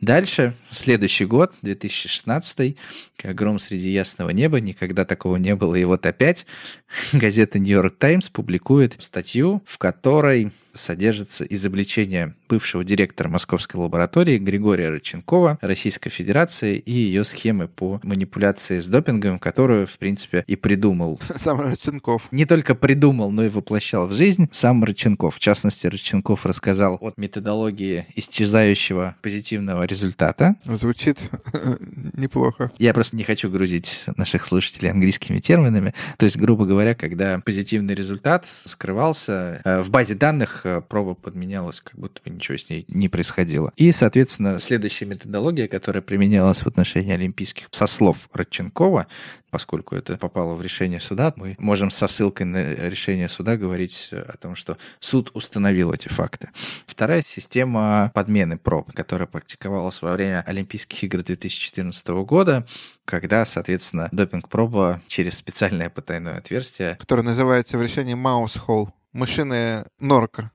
[0.00, 2.76] Дальше, следующий год, 2016,
[3.16, 5.74] как гром среди ясного неба, никогда такого не было.
[5.74, 6.46] И вот опять
[7.12, 15.58] газета «Нью-Йорк Таймс» публикует статью, в которой содержится изобличение бывшего директора Московской лаборатории Григория Рыченкова
[15.60, 21.20] Российской Федерации и ее схемы по манипуляции с допингом, которую, в принципе, и придумал.
[21.38, 22.28] Сам Рыченков.
[22.30, 25.36] Не только придумал, но и воплощал в жизнь сам Рыченков.
[25.36, 30.56] В частности, Рыченков рассказал о методологии исчезающего позитивного результата.
[30.64, 31.18] Звучит
[32.14, 32.70] неплохо.
[32.78, 35.94] Я просто не хочу грузить наших слушателей английскими терминами.
[36.16, 41.80] То есть, грубо говоря, когда позитивный результат скрывался э, в базе данных, э, проба подменялась,
[41.80, 43.72] как будто бы ничего с ней не происходило.
[43.76, 49.06] И, соответственно, следующая методология, которая применялась в отношении олимпийских, со слов Родченкова,
[49.50, 54.36] поскольку это попало в решение суда, мы можем со ссылкой на решение суда говорить о
[54.36, 56.50] том, что суд установил эти факты.
[56.86, 62.66] Вторая система подмены проб, которая практиковалась во время Олимпийских игр 2014 года,
[63.04, 66.96] когда, соответственно, допинг-проба через специальное потайное отверстие...
[66.96, 68.92] Которое называется в решении Маус-холл.
[69.18, 70.52] Мышиная норка.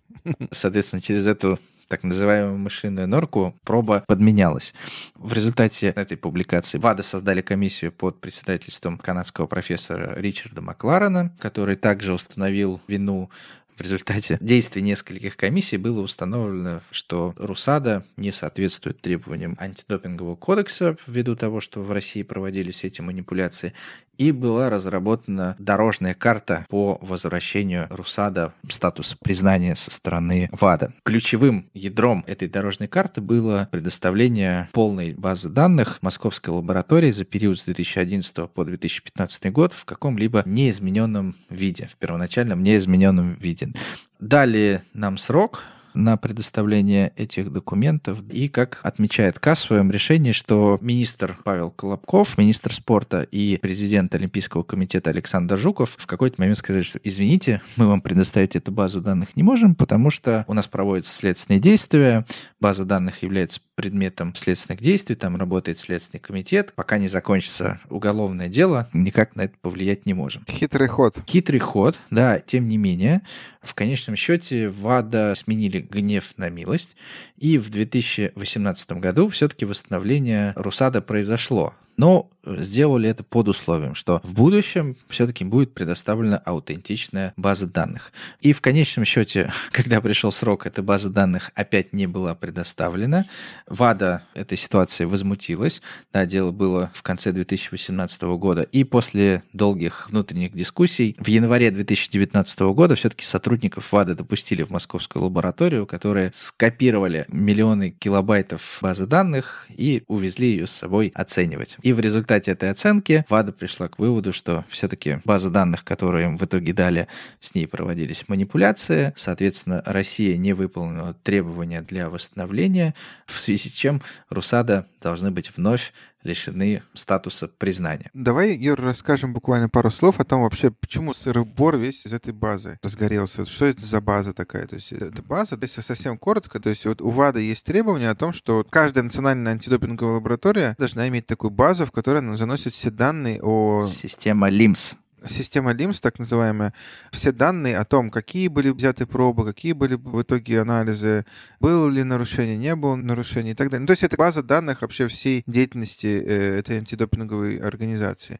[0.51, 4.73] Соответственно, через эту так называемую мышиную норку, проба подменялась.
[5.15, 12.13] В результате этой публикации ВАДА создали комиссию под председательством канадского профессора Ричарда Макларена, который также
[12.13, 13.29] установил вину
[13.75, 21.35] в результате действий нескольких комиссий было установлено, что РУСАДА не соответствует требованиям антидопингового кодекса ввиду
[21.35, 23.73] того, что в России проводились эти манипуляции,
[24.17, 30.93] и была разработана дорожная карта по возвращению РУСАДА статуса признания со стороны ВАДА.
[31.03, 37.65] Ключевым ядром этой дорожной карты было предоставление полной базы данных Московской лаборатории за период с
[37.65, 43.73] 2011 по 2015 год в каком-либо неизмененном виде, в первоначальном неизмененном виде.
[44.19, 48.19] Дали нам срок на предоставление этих документов.
[48.29, 54.13] И, как отмечает КАС в своем решении, что министр Павел Колобков, министр спорта и президент
[54.15, 59.01] Олимпийского комитета Александр Жуков в какой-то момент сказали, что извините, мы вам предоставить эту базу
[59.01, 62.25] данных не можем, потому что у нас проводятся следственные действия,
[62.59, 66.73] база данных является предметом следственных действий, там работает Следственный комитет.
[66.75, 70.45] Пока не закончится уголовное дело, никак на это повлиять не можем.
[70.49, 71.17] Хитрый ход.
[71.27, 73.21] Хитрый ход, да, тем не менее,
[73.61, 76.95] в конечном счете ВАДА сменили гнев на милость,
[77.37, 81.73] и в 2018 году все-таки восстановление Русада произошло.
[81.97, 88.11] Но сделали это под условием, что в будущем все-таки будет предоставлена аутентичная база данных.
[88.41, 93.25] И в конечном счете, когда пришел срок, эта база данных опять не была предоставлена.
[93.67, 95.81] ВАДА этой ситуации возмутилась.
[96.11, 98.63] Да, дело было в конце 2018 года.
[98.63, 105.23] И после долгих внутренних дискуссий в январе 2019 года все-таки сотрудников ВАДА допустили в московскую
[105.23, 111.77] лабораторию, которые скопировали миллионы килобайтов базы данных и увезли ее с собой оценивать.
[111.83, 116.37] И в результате этой оценки ВАДА пришла к выводу, что все-таки база данных, которую им
[116.37, 117.09] в итоге дали,
[117.41, 119.11] с ней проводились манипуляции.
[119.17, 125.91] Соответственно, Россия не выполнила требования для восстановления, в связи с чем Русада должны быть вновь
[126.23, 128.09] лишены статуса признания.
[128.13, 132.79] Давай, Юр, расскажем буквально пару слов о том вообще, почему сырбор весь из этой базы
[132.81, 133.45] разгорелся.
[133.45, 134.67] Что это за база такая?
[134.67, 138.15] То есть это база, если совсем коротко, то есть вот у ВАДА есть требования о
[138.15, 142.89] том, что каждая национальная антидопинговая лаборатория должна иметь такую базу, в которой она заносит все
[142.89, 143.87] данные о...
[143.87, 144.95] Система LIMS.
[145.29, 146.73] Система LIMS, так называемая,
[147.11, 151.25] все данные о том, какие были взяты пробы, какие были в итоге анализы,
[151.59, 153.81] было ли нарушение, не было нарушения и так далее.
[153.81, 158.39] Ну, то есть это база данных вообще всей деятельности э, этой антидопинговой организации.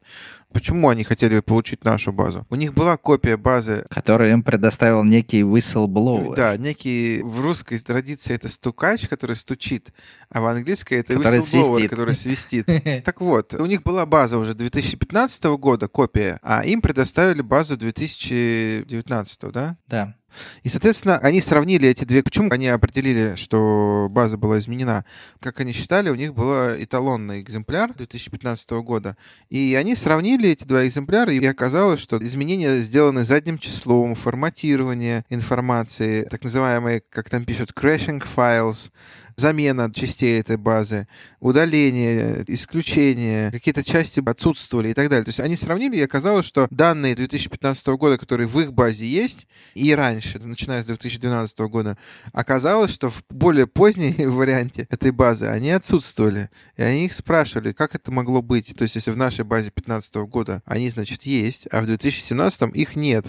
[0.54, 2.46] Почему они хотели получить нашу базу?
[2.48, 3.84] У них была копия базы...
[3.90, 6.36] Которую им предоставил некий whistleblower.
[6.36, 9.92] Да, некий в русской традиции это стукач, который стучит,
[10.30, 11.90] а в английской это который whistleblower, свистит.
[11.90, 12.66] который свистит.
[13.04, 19.40] Так вот, у них была база уже 2015 года, копия, а им предоставили базу 2019,
[19.52, 19.76] да?
[19.88, 20.14] Да.
[20.62, 22.22] И, соответственно, они сравнили эти две...
[22.22, 25.04] Почему они определили, что база была изменена?
[25.40, 29.16] Как они считали, у них был эталонный экземпляр 2015 года.
[29.48, 36.22] И они сравнили эти два экземпляра, и оказалось, что изменения сделаны задним числом, форматирование информации,
[36.24, 38.90] так называемые, как там пишут, crashing files,
[39.36, 41.08] замена частей этой базы,
[41.40, 45.24] удаление, исключение, какие-то части отсутствовали и так далее.
[45.24, 49.46] То есть они сравнили, и оказалось, что данные 2015 года, которые в их базе есть,
[49.74, 51.98] и раньше, начиная с 2012 года,
[52.32, 56.50] оказалось, что в более поздней варианте этой базы они отсутствовали.
[56.76, 58.74] И они их спрашивали, как это могло быть.
[58.76, 62.96] То есть если в нашей базе 2015 года они, значит, есть, а в 2017 их
[62.96, 63.26] нет.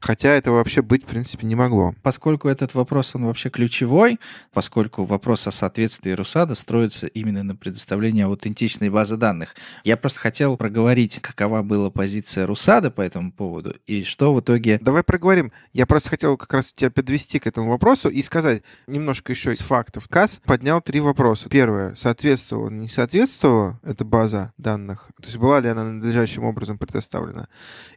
[0.00, 1.94] Хотя этого вообще быть, в принципе, не могло.
[2.02, 4.18] Поскольку этот вопрос, он вообще ключевой,
[4.52, 9.54] поскольку вопрос о соответствии Русада строится именно на предоставлении аутентичной базы данных.
[9.84, 14.78] Я просто хотел проговорить, какова была позиция Русада по этому поводу и что в итоге...
[14.80, 15.52] Давай проговорим.
[15.72, 19.58] Я просто хотел как раз тебя подвести к этому вопросу и сказать немножко еще из
[19.58, 20.08] фактов.
[20.08, 21.48] КАС поднял три вопроса.
[21.48, 21.94] Первое.
[21.94, 25.08] Соответствовала, не соответствовала эта база данных?
[25.20, 27.48] То есть была ли она надлежащим образом предоставлена?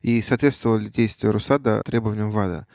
[0.02, 2.68] И соответствовало ли действие Русада требованиям ВАДА?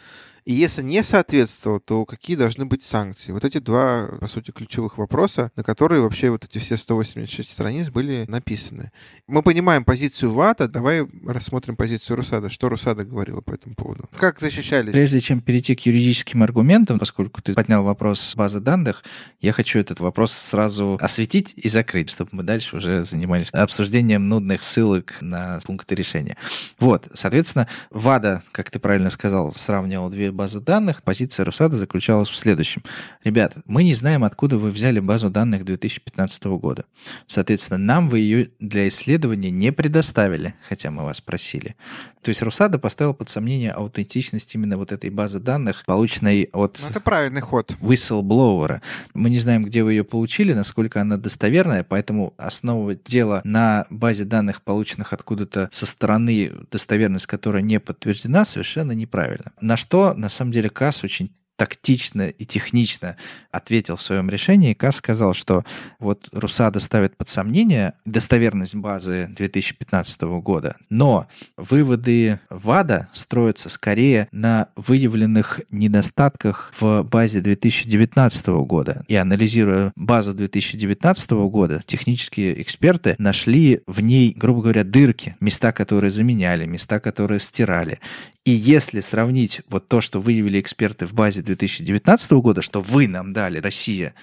[0.46, 3.32] И если не соответствовал, то какие должны быть санкции?
[3.32, 7.88] Вот эти два, по сути, ключевых вопроса, на которые вообще вот эти все 186 страниц
[7.90, 8.92] были написаны.
[9.26, 12.48] Мы понимаем позицию ВАТа, давай рассмотрим позицию Русада.
[12.48, 14.08] Что Русада говорила по этому поводу?
[14.16, 14.92] Как защищались?
[14.92, 19.02] Прежде чем перейти к юридическим аргументам, поскольку ты поднял вопрос базы данных,
[19.40, 24.62] я хочу этот вопрос сразу осветить и закрыть, чтобы мы дальше уже занимались обсуждением нудных
[24.62, 26.36] ссылок на пункты решения.
[26.78, 32.36] Вот, соответственно, ВАДА, как ты правильно сказал, сравнивал две базы данных, позиция Русада заключалась в
[32.36, 32.82] следующем.
[33.24, 36.84] Ребят, мы не знаем, откуда вы взяли базу данных 2015 года.
[37.26, 41.74] Соответственно, нам вы ее для исследования не предоставили, хотя мы вас просили.
[42.22, 46.78] То есть Русада поставил под сомнение аутентичность именно вот этой базы данных, полученной от...
[46.82, 47.76] Ну, это правильный ход.
[47.80, 48.80] Whistleblower.
[49.14, 54.24] Мы не знаем, где вы ее получили, насколько она достоверная, поэтому основывать дело на базе
[54.24, 59.52] данных, полученных откуда-то со стороны, достоверность которой не подтверждена, совершенно неправильно.
[59.60, 63.16] На что, на самом деле, КАС очень тактично и технично
[63.52, 64.74] ответил в своем решении.
[64.74, 65.64] КАС сказал, что
[66.00, 74.68] вот Русада ставит под сомнение достоверность базы 2015 года, но выводы ВАДА строятся скорее на
[74.74, 79.04] выявленных недостатках в базе 2019 года.
[79.06, 86.10] И анализируя базу 2019 года, технические эксперты нашли в ней, грубо говоря, дырки, места, которые
[86.10, 88.00] заменяли, места, которые стирали.
[88.46, 93.32] И если сравнить вот то, что выявили эксперты в базе 2019 года, что вы нам
[93.32, 94.14] дали, Россия,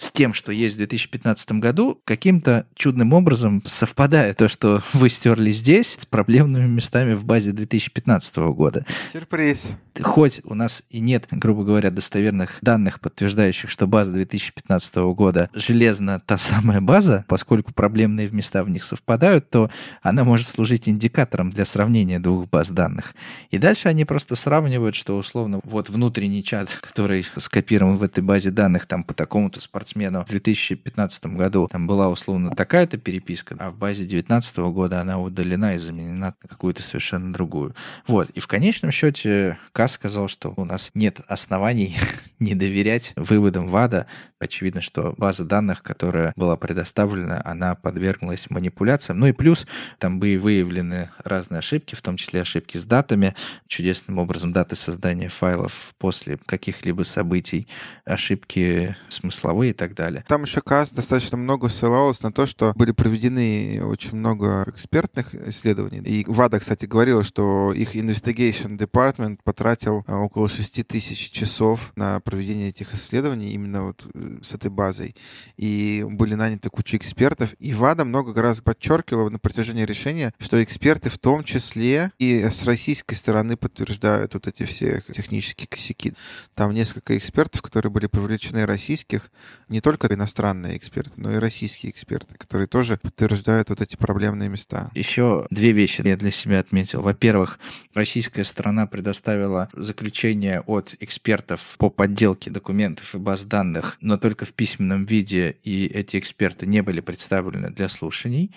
[0.00, 5.52] с тем, что есть в 2015 году, каким-то чудным образом совпадает то, что вы стерли
[5.52, 8.86] здесь, с проблемными местами в базе 2015 года.
[9.12, 9.72] Сюрприз.
[10.00, 16.20] Хоть у нас и нет, грубо говоря, достоверных данных, подтверждающих, что база 2015 года железно
[16.20, 21.66] та самая база, поскольку проблемные места в них совпадают, то она может служить индикатором для
[21.66, 23.14] сравнения двух баз данных.
[23.50, 28.50] И дальше они просто сравнивают, что условно вот внутренний чат, который скопирован в этой базе
[28.50, 33.70] данных там по такому-то спортсмену, спортсмена в 2015 году там была условно такая-то переписка, а
[33.70, 37.74] в базе 2019 года она удалена и заменена на какую-то совершенно другую.
[38.06, 38.30] Вот.
[38.30, 41.96] И в конечном счете КАС сказал, что у нас нет оснований
[42.40, 44.06] не доверять выводам ВАДА.
[44.38, 49.18] Очевидно, что база данных, которая была предоставлена, она подверглась манипуляциям.
[49.18, 49.66] Ну и плюс
[49.98, 53.34] там были выявлены разные ошибки, в том числе ошибки с датами,
[53.68, 57.68] чудесным образом даты создания файлов после каких-либо событий,
[58.04, 60.24] ошибки смысловые так далее.
[60.26, 65.98] Там еще КАС достаточно много ссылалось на то, что были проведены очень много экспертных исследований.
[65.98, 72.20] И ВАДА, кстати, говорила, что их Investigation Department потратил а, около 6 тысяч часов на
[72.30, 75.16] проведение этих исследований именно вот э, с этой базой.
[75.56, 77.54] И были наняты куча экспертов.
[77.58, 82.64] И ВАДА много раз подчеркивала на протяжении решения, что эксперты в том числе и с
[82.64, 86.14] российской стороны подтверждают вот эти все технические косяки.
[86.54, 89.32] Там несколько экспертов, которые были привлечены российских,
[89.68, 94.90] не только иностранные эксперты, но и российские эксперты, которые тоже подтверждают вот эти проблемные места.
[94.94, 97.02] Еще две вещи я для себя отметил.
[97.02, 97.58] Во-первых,
[97.94, 101.90] российская сторона предоставила заключение от экспертов по
[102.20, 107.00] подделке документов и баз данных, но только в письменном виде, и эти эксперты не были
[107.00, 108.50] представлены для слушаний.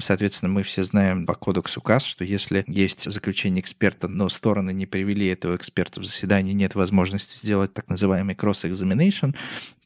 [0.00, 4.86] Соответственно, мы все знаем по кодексу КАС, что если есть заключение эксперта, но стороны не
[4.86, 9.34] привели этого эксперта в заседание, нет возможности сделать так называемый cross-examination,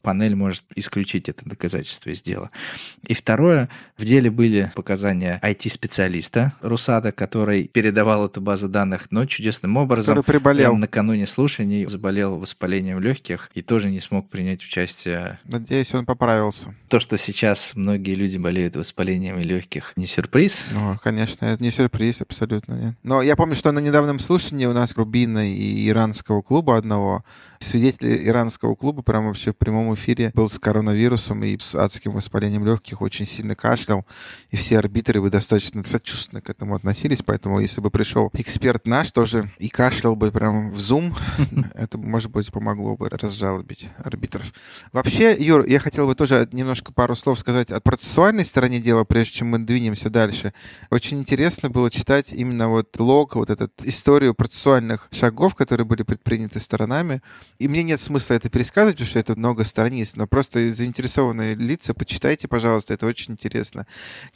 [0.03, 2.51] панель может исключить это доказательство из дела.
[3.07, 9.77] И второе, в деле были показания IT-специалиста Русада, который передавал эту базу данных, но чудесным
[9.77, 10.75] образом который приболел.
[10.75, 15.39] накануне слушаний заболел воспалением легких и тоже не смог принять участие.
[15.45, 16.75] Надеюсь, он поправился.
[16.89, 20.65] То, что сейчас многие люди болеют воспалением легких, не сюрприз.
[20.73, 22.95] Ну, конечно, это не сюрприз, абсолютно нет.
[23.03, 27.23] Но я помню, что на недавнем слушании у нас Рубина и иранского клуба одного,
[27.59, 32.65] свидетель иранского клуба прямо вообще в прямом эфире был с коронавирусом и с адским воспалением
[32.65, 34.05] легких, очень сильно кашлял,
[34.51, 39.09] и все арбитры вы достаточно сочувственно к этому относились, поэтому если бы пришел эксперт наш
[39.11, 41.15] тоже и кашлял бы прямо в Zoom,
[41.75, 44.51] это, может быть, помогло бы разжалобить арбитров.
[44.91, 49.35] Вообще, Юр, я хотел бы тоже немножко пару слов сказать о процессуальной стороне дела, прежде
[49.35, 49.59] чем мы
[49.93, 50.53] двинемся дальше.
[50.89, 56.59] Очень интересно было читать именно вот лог, вот эту историю процессуальных шагов, которые были предприняты
[56.59, 57.21] сторонами.
[57.59, 61.93] И мне нет смысла это пересказывать, потому что это много страниц, но просто заинтересованные лица,
[61.93, 63.85] почитайте, пожалуйста, это очень интересно.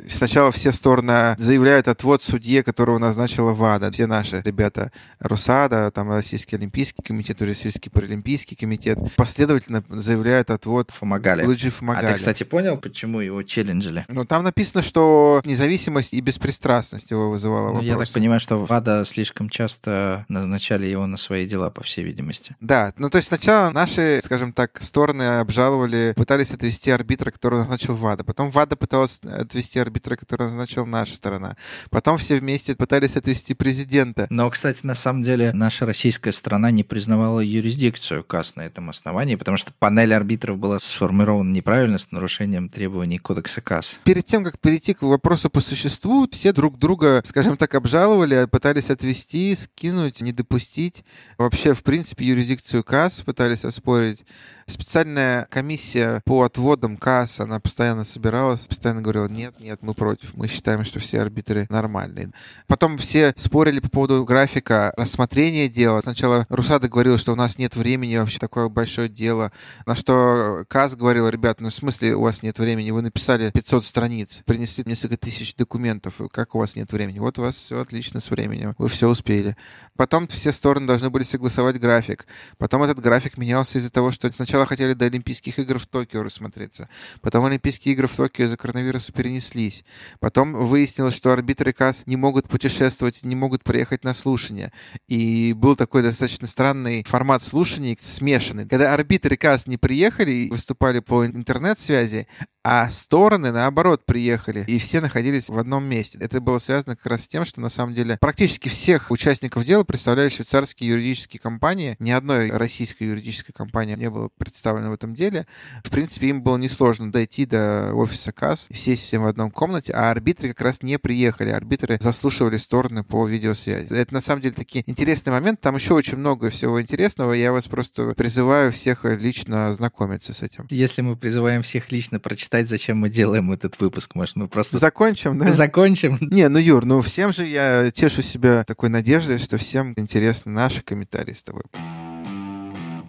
[0.07, 3.91] Сначала все стороны заявляют отвод судье, которого назначила ВАДА.
[3.91, 11.43] Все наши ребята РУСАДА, там Российский Олимпийский комитет, Российский Паралимпийский комитет, последовательно заявляют отвод Фомагали.
[11.43, 12.05] Луиджи Фомагали.
[12.05, 14.05] А ты, кстати, понял, почему его челленджили?
[14.07, 17.85] Ну, там написано, что независимость и беспристрастность его вызывала Ну, вопрос.
[17.85, 22.55] я так понимаю, что ВАДА слишком часто назначали его на свои дела, по всей видимости.
[22.61, 27.95] Да, ну то есть сначала наши, скажем так, стороны обжаловали, пытались отвести арбитра, который назначил
[27.95, 28.23] ВАДА.
[28.23, 31.55] Потом ВАДА пыталась отвести арбитра, который назначил наша сторона.
[31.89, 34.27] Потом все вместе пытались отвести президента.
[34.29, 39.35] Но, кстати, на самом деле наша российская страна не признавала юрисдикцию КАС на этом основании,
[39.35, 43.99] потому что панель арбитров была сформирована неправильно с нарушением требований кодекса КАС.
[44.03, 48.89] Перед тем, как перейти к вопросу по существу, все друг друга, скажем так, обжаловали, пытались
[48.89, 51.03] отвести, скинуть, не допустить.
[51.37, 54.25] Вообще, в принципе, юрисдикцию КАС пытались оспорить.
[54.69, 60.49] Специальная комиссия по отводам КАС, она постоянно собиралась, постоянно говорила, нет, нет, мы против, мы
[60.49, 62.31] считаем, что все арбитры нормальные.
[62.67, 66.01] Потом все спорили по поводу графика рассмотрения дела.
[66.01, 69.53] Сначала Русада говорила, что у нас нет времени, вообще такое большое дело.
[69.85, 72.91] На что КАС говорил, ребят, ну в смысле у вас нет времени?
[72.91, 76.15] Вы написали 500 страниц, принесли несколько тысяч документов.
[76.33, 77.19] Как у вас нет времени?
[77.19, 79.55] Вот у вас все отлично с временем, вы все успели.
[79.95, 82.27] Потом все стороны должны были согласовать график.
[82.57, 86.89] Потом этот график менялся из-за того, что сначала хотели до Олимпийских игр в Токио рассмотреться.
[87.21, 89.83] Потом Олимпийские игры в Токио из-за коронавируса перенеслись.
[90.19, 94.71] Потом выяснилось, что арбитры КАС не могут путешествовать, не могут приехать на слушания.
[95.07, 98.67] И был такой достаточно странный формат слушаний, смешанный.
[98.67, 102.27] Когда арбитры КАС не приехали и выступали по интернет-связи,
[102.69, 106.17] а стороны, наоборот, приехали, и все находились в одном месте.
[106.19, 109.85] Это было связано как раз с тем, что, на самом деле, практически всех участников дела
[109.85, 111.95] представляли швейцарские юридические компании.
[111.99, 115.47] Ни одной российской юридической компании не было представлено в этом деле.
[115.85, 120.11] В принципе, им было несложно дойти до офиса КАС, сесть всем в одном комнате, а
[120.11, 121.51] арбитры как раз не приехали.
[121.51, 123.93] Арбитры заслушивали стороны по видеосвязи.
[123.93, 125.61] Это, на самом деле, такие интересный момент.
[125.61, 127.31] Там еще очень много всего интересного.
[127.31, 130.67] Я вас просто призываю всех лично знакомиться с этим.
[130.69, 135.37] Если мы призываем всех лично прочитать, зачем мы делаем этот выпуск, может, мы просто Закончим,
[135.37, 135.51] да?
[135.51, 136.17] закончим?
[136.21, 140.81] Не, ну, Юр, ну всем же я тешу себя такой надеждой, что всем интересны наши
[140.81, 141.63] комментарии с тобой.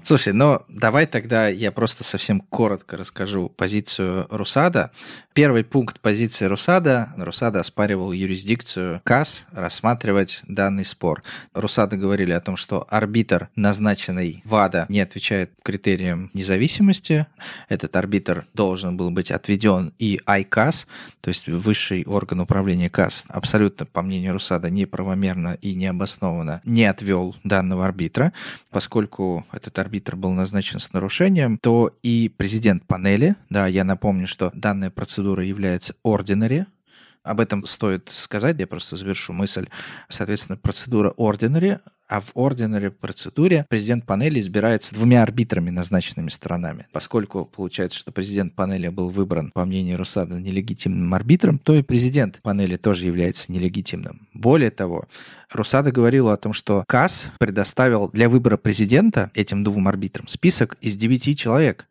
[0.08, 4.90] Слушай, ну давай тогда я просто совсем коротко расскажу позицию Русада.
[5.34, 7.12] Первый пункт позиции Русада.
[7.18, 11.22] Русада оспаривал юрисдикцию КАС рассматривать данный спор.
[11.52, 17.26] Русада говорили о том, что арбитр, назначенный ВАДА, не отвечает критериям независимости.
[17.68, 20.86] Этот арбитр должен был быть отведен и АйКАС,
[21.20, 27.36] то есть высший орган управления КАС, абсолютно, по мнению Русада, неправомерно и необоснованно не отвел
[27.44, 28.32] данного арбитра,
[28.70, 34.50] поскольку этот арбитр был назначен с нарушением, то и президент панели, да, я напомню, что
[34.54, 36.66] данная процедура является ordinary,
[37.28, 39.66] об этом стоит сказать, я просто завершу мысль.
[40.08, 46.86] Соответственно, процедура ordinary, а в ordinary процедуре президент панели избирается двумя арбитрами, назначенными сторонами.
[46.92, 52.40] Поскольку получается, что президент панели был выбран, по мнению Русада, нелегитимным арбитром, то и президент
[52.40, 54.26] панели тоже является нелегитимным.
[54.32, 55.06] Более того,
[55.52, 60.96] Русада говорила о том, что КАС предоставил для выбора президента этим двум арбитрам список из
[60.96, 61.88] девяти человек.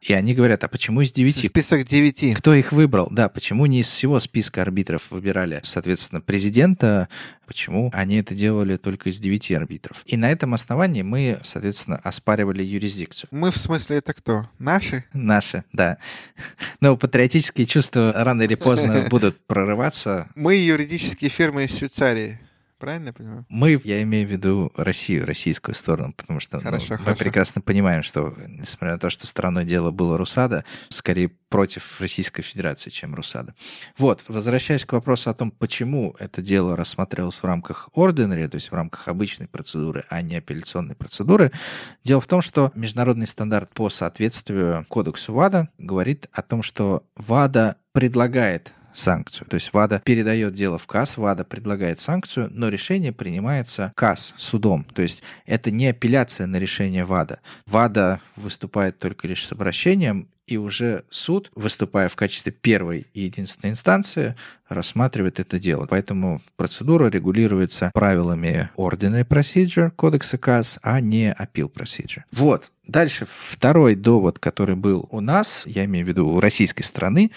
[0.00, 1.48] И они говорят, а почему из девяти?
[1.48, 2.32] Список девяти.
[2.34, 3.08] Кто их выбрал?
[3.10, 7.08] Да, почему не из всего списка арбитров выбирали, соответственно, президента,
[7.46, 10.02] почему они это делали только из девяти арбитров.
[10.06, 13.28] И на этом основании мы, соответственно, оспаривали юрисдикцию.
[13.32, 14.48] Мы в смысле это кто?
[14.58, 15.04] Наши?
[15.12, 15.98] Наши, да.
[16.80, 20.28] Но патриотические чувства рано или поздно будут прорываться.
[20.36, 22.38] Мы юридические фирмы из Швейцарии.
[22.78, 23.46] Правильно я понимаю?
[23.48, 27.10] Мы, я имею в виду Россию, российскую сторону, потому что хорошо, ну, хорошо.
[27.10, 32.42] мы прекрасно понимаем, что, несмотря на то, что стороной дела было Русада, скорее против Российской
[32.42, 33.54] Федерации, чем Русада.
[33.96, 38.70] Вот, возвращаясь к вопросу о том, почему это дело рассматривалось в рамках ordinary, то есть
[38.70, 41.50] в рамках обычной процедуры, а не апелляционной процедуры,
[42.04, 47.76] дело в том, что международный стандарт по соответствию кодексу ВАДА говорит о том, что ВАДА
[47.92, 49.46] предлагает санкцию.
[49.48, 54.84] То есть ВАДА передает дело в КАС, ВАДА предлагает санкцию, но решение принимается КАС, судом.
[54.94, 57.40] То есть это не апелляция на решение ВАДА.
[57.66, 63.70] ВАДА выступает только лишь с обращением, и уже суд, выступая в качестве первой и единственной
[63.70, 64.34] инстанции,
[64.68, 65.86] рассматривает это дело.
[65.86, 72.22] Поэтому процедура регулируется правилами Ordinary Procedure Кодекса КАС, а не Appeal Procedure.
[72.32, 72.72] Вот.
[72.86, 77.30] Дальше второй довод, который был у нас, я имею в виду у российской стороны,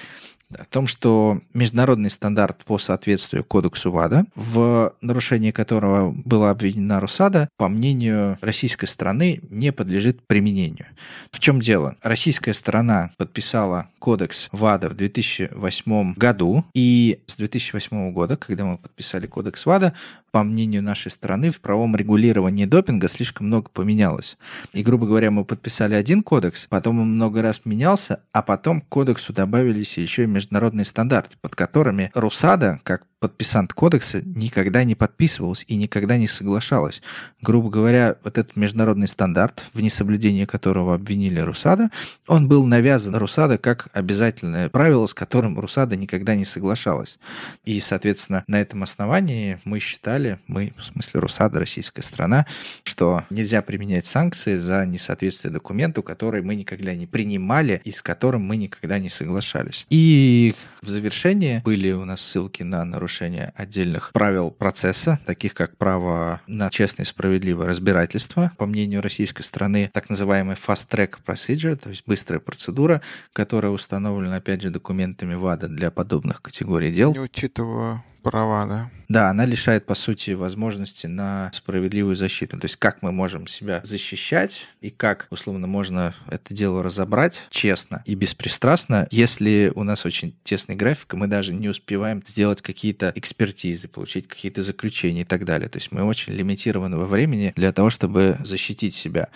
[0.58, 7.49] о том, что международный стандарт по соответствию кодексу ВАДА, в нарушении которого была обвинена Русада,
[7.58, 10.88] по мнению российской стороны, не подлежит применению.
[11.32, 11.95] В чем дело?
[12.02, 19.28] Российская сторона подписала кодекс ВАДА в 2008 году, и с 2008 года, когда мы подписали
[19.28, 19.93] кодекс ВАДА,
[20.32, 24.38] по мнению нашей страны, в правом регулировании допинга слишком много поменялось.
[24.74, 28.88] И, грубо говоря, мы подписали один кодекс, потом он много раз менялся, а потом к
[28.88, 35.63] кодексу добавились еще и международные стандарты, под которыми РУСАДА, как подписант кодекса никогда не подписывалась
[35.67, 37.03] и никогда не соглашалась.
[37.39, 41.91] Грубо говоря, вот этот международный стандарт, в несоблюдении которого обвинили Русада,
[42.28, 47.19] он был навязан Русада как обязательное правило, с которым Русада никогда не соглашалась.
[47.63, 52.47] И, соответственно, на этом основании мы считали, мы, в смысле Русада, российская страна,
[52.84, 58.41] что нельзя применять санкции за несоответствие документу, который мы никогда не принимали и с которым
[58.41, 59.86] мы никогда не соглашались.
[59.91, 66.42] И в завершении были у нас ссылки на нарушение отдельных правил процесса, таких как право
[66.48, 72.04] на честное и справедливое разбирательство, по мнению российской страны, так называемый fast-track procedure, то есть
[72.08, 73.02] быстрая процедура,
[73.32, 77.14] которая установлена, опять же, документами ВАДА для подобных категорий дел.
[77.14, 78.92] Не учитывая права, да?
[79.12, 82.57] Да, она лишает, по сути, возможности на справедливую защиту.
[82.57, 88.03] То есть как мы можем себя защищать и как, условно, можно это дело разобрать честно
[88.05, 93.12] и беспристрастно, если у нас очень тесный график, и мы даже не успеваем сделать какие-то
[93.14, 95.68] экспертизы, получить какие-то заключения и так далее.
[95.68, 99.28] То есть мы очень лимитированы во времени для того, чтобы защитить себя.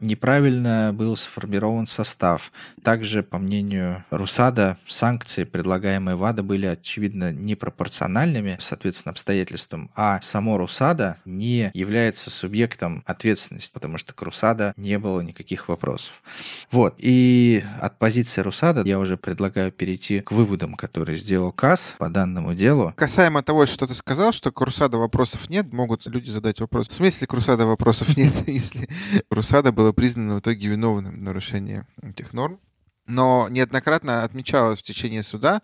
[0.00, 2.50] Неправильно был сформирован состав.
[2.82, 11.18] Также, по мнению Русада, санкции, предлагаемые ВАДА, были, очевидно, непропорциональными, соответственно, обстоятельствам, а само Русада
[11.26, 16.22] не является субъектом ответственности, потому что к Русада не было никаких вопросов.
[16.70, 16.94] Вот.
[16.96, 22.54] И от позиции Русада я уже предлагаю перейти к выводам, которые сделал КАС по данному
[22.54, 22.94] делу.
[22.96, 26.88] Касаемо того, что ты сказал, что к Русада вопросов нет, могут люди задать вопрос.
[26.88, 28.88] В смысле к Русада вопросов нет, если
[29.28, 32.58] Русада было признано в итоге виновным в нарушении этих норм?
[33.06, 35.62] Но неоднократно отмечалось в течение суда,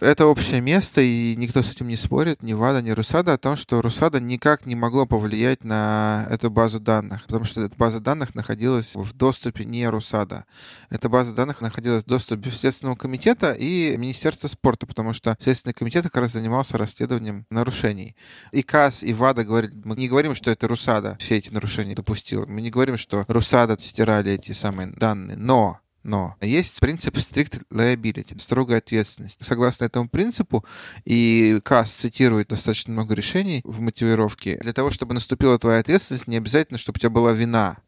[0.00, 3.56] это общее место, и никто с этим не спорит, ни ВАДА, ни Русада, о том,
[3.56, 8.34] что Русада никак не могло повлиять на эту базу данных, потому что эта база данных
[8.34, 10.44] находилась в доступе не Русада.
[10.90, 16.04] Эта база данных находилась в доступе Следственного комитета и Министерства спорта, потому что Следственный комитет
[16.04, 18.16] как раз занимался расследованием нарушений.
[18.52, 22.46] И КАС, и ВАДА говорят, мы не говорим, что это Русада все эти нарушения допустила.
[22.46, 28.40] Мы не говорим, что Русада стирали эти самые данные, но но есть принцип strict liability,
[28.40, 29.44] строгая ответственность.
[29.44, 30.64] Согласно этому принципу,
[31.04, 36.36] и КАС цитирует достаточно много решений в мотивировке, для того, чтобы наступила твоя ответственность, не
[36.36, 37.78] обязательно, чтобы у тебя была вина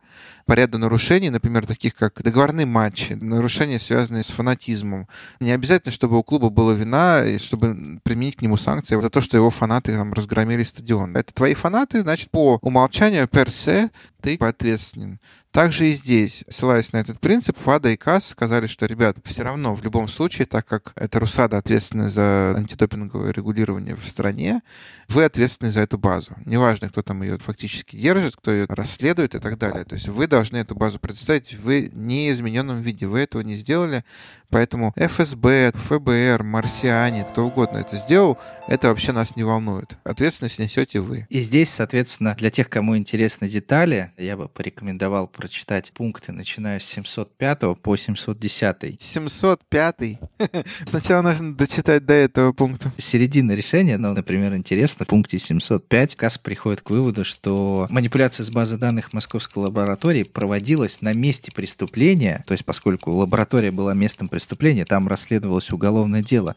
[0.50, 5.06] по ряду нарушений, например, таких как договорные матчи, нарушения, связанные с фанатизмом.
[5.38, 9.20] Не обязательно, чтобы у клуба была вина, и чтобы применить к нему санкции за то,
[9.20, 11.16] что его фанаты там, разгромили стадион.
[11.16, 13.90] Это твои фанаты, значит, по умолчанию, персе,
[14.20, 15.20] ты ответственен.
[15.52, 19.74] Также и здесь, ссылаясь на этот принцип, ВАДА и КАС сказали, что, ребят, все равно
[19.74, 24.62] в любом случае, так как это РУСАДА ответственны за антидопинговое регулирование в стране,
[25.08, 26.36] вы ответственны за эту базу.
[26.44, 29.84] Неважно, кто там ее фактически держит, кто ее расследует и так далее.
[29.84, 33.06] То есть вы должны эту базу представить в неизмененном виде.
[33.06, 34.04] Вы этого не сделали,
[34.50, 38.38] Поэтому ФСБ, ФБР, марсиане, кто угодно это сделал,
[38.70, 39.98] это вообще нас не волнует.
[40.04, 41.26] Ответственность несете вы.
[41.28, 46.84] И здесь, соответственно, для тех, кому интересны детали, я бы порекомендовал прочитать пункты, начиная с
[46.84, 49.02] 705 по 710.
[49.02, 49.96] 705?
[50.86, 52.92] Сначала нужно дочитать до этого пункта.
[52.96, 58.50] Середина решения, ну, например, интересно, в пункте 705 КАС приходит к выводу, что манипуляция с
[58.50, 64.39] базой данных Московской лаборатории проводилась на месте преступления, то есть поскольку лаборатория была местом преступления,
[64.84, 66.56] там расследовалось уголовное дело,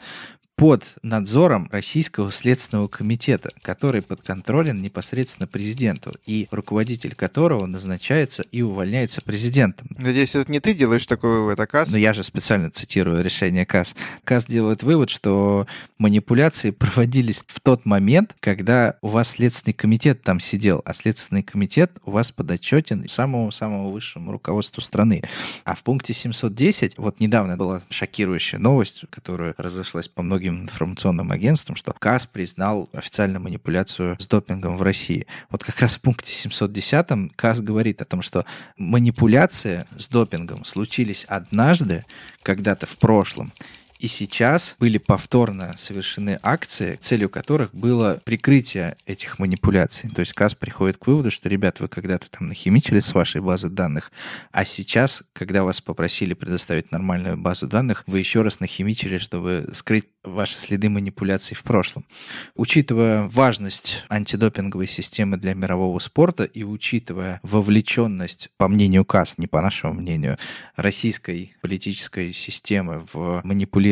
[0.56, 9.22] под надзором Российского следственного комитета, который подконтролен непосредственно президенту, и руководитель которого назначается и увольняется
[9.22, 9.88] президентом.
[9.98, 11.90] Надеюсь, это не ты делаешь такой вывод, а КАС?
[11.90, 13.96] Но я же специально цитирую решение КАС.
[14.24, 15.66] КАС делает вывод, что
[15.98, 21.92] манипуляции проводились в тот момент, когда у вас Следственный комитет там сидел, а Следственный комитет
[22.06, 25.24] у вас подотчетен самому-самому высшему руководству страны.
[25.66, 31.32] А в пункте 710, вот недавно была шокирующая новость, которая разошлась по многим многим информационным
[31.32, 35.26] агентствам, что КАС признал официальную манипуляцию с допингом в России.
[35.50, 38.46] Вот как раз в пункте 710 КАС говорит о том, что
[38.78, 42.04] манипуляции с допингом случились однажды,
[42.42, 43.54] когда-то в прошлом,
[44.04, 50.10] и сейчас были повторно совершены акции, целью которых было прикрытие этих манипуляций.
[50.10, 53.70] То есть КАС приходит к выводу, что, ребят, вы когда-то там нахимичили с вашей базы
[53.70, 54.12] данных,
[54.52, 60.10] а сейчас, когда вас попросили предоставить нормальную базу данных, вы еще раз нахимичили, чтобы скрыть
[60.26, 62.06] ваши следы манипуляций в прошлом.
[62.56, 69.62] Учитывая важность антидопинговой системы для мирового спорта и учитывая вовлеченность, по мнению КАС, не по
[69.62, 70.38] нашему мнению,
[70.76, 73.42] российской политической системы в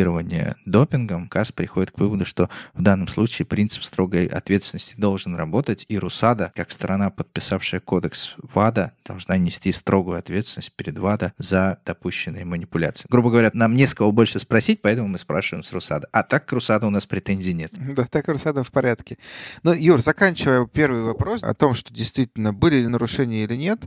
[0.02, 5.86] манипулирование допингом, КАС приходит к выводу, что в данном случае принцип строгой ответственности должен работать,
[5.88, 12.45] и РУСАДА, как сторона, подписавшая кодекс ВАДА, должна нести строгую ответственность перед ВАДА за допущенные
[12.45, 13.06] манипуляции.
[13.10, 16.08] Грубо говоря, нам не с кого больше спросить, поэтому мы спрашиваем с РУСАДА.
[16.12, 17.72] А так к Русаду у нас претензий нет.
[17.91, 19.18] Да, так к Русаду в порядке.
[19.64, 23.82] Но, Юр, заканчивая первый вопрос о том, что действительно были ли нарушения или нет,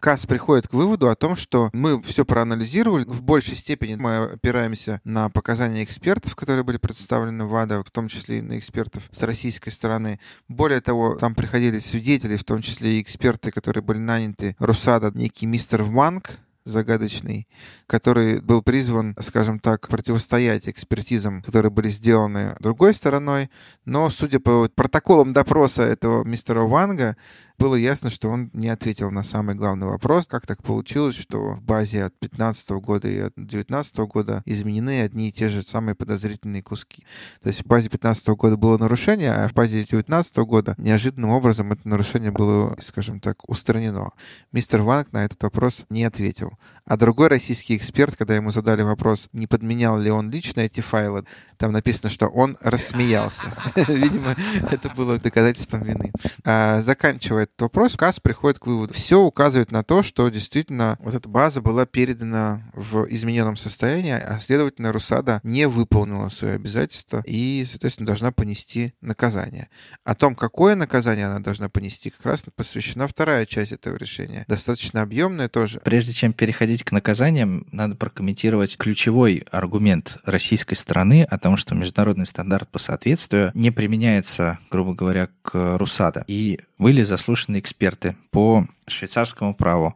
[0.00, 3.04] КАС приходит к выводу о том, что мы все проанализировали.
[3.04, 8.08] В большей степени мы опираемся на показания экспертов, которые были представлены в АДА, в том
[8.08, 10.18] числе и на экспертов с российской стороны.
[10.48, 15.46] Более того, там приходили свидетели, в том числе и эксперты, которые были наняты Русада, некий
[15.46, 17.48] мистер Вманг, загадочный,
[17.86, 23.50] который был призван, скажем так, противостоять экспертизам, которые были сделаны другой стороной.
[23.84, 27.16] Но, судя по протоколам допроса этого мистера Ванга,
[27.60, 31.62] было ясно, что он не ответил на самый главный вопрос, как так получилось, что в
[31.62, 36.62] базе от 15 года и от 19 года изменены одни и те же самые подозрительные
[36.62, 37.04] куски.
[37.42, 41.70] То есть в базе 15 года было нарушение, а в базе 19 года неожиданным образом
[41.72, 44.12] это нарушение было, скажем так, устранено.
[44.52, 46.58] Мистер Ванг на этот вопрос не ответил.
[46.90, 51.24] А другой российский эксперт, когда ему задали вопрос, не подменял ли он лично эти файлы,
[51.56, 53.46] там написано, что он рассмеялся.
[53.76, 54.34] Видимо,
[54.68, 56.10] это было доказательством вины.
[56.44, 58.92] А, заканчивая этот вопрос, КАС приходит к выводу.
[58.94, 64.40] Все указывает на то, что действительно вот эта база была передана в измененном состоянии, а
[64.40, 69.68] следовательно, Русада не выполнила свои обязательства и, соответственно, должна понести наказание.
[70.02, 74.44] О том, какое наказание она должна понести, как раз посвящена вторая часть этого решения.
[74.48, 75.80] Достаточно объемная тоже.
[75.84, 82.26] Прежде чем переходить к наказаниям, надо прокомментировать ключевой аргумент российской стороны о том, что международный
[82.26, 86.24] стандарт по соответствию не применяется, грубо говоря, к РУСАДА.
[86.26, 89.94] И были заслушаны эксперты по швейцарскому праву,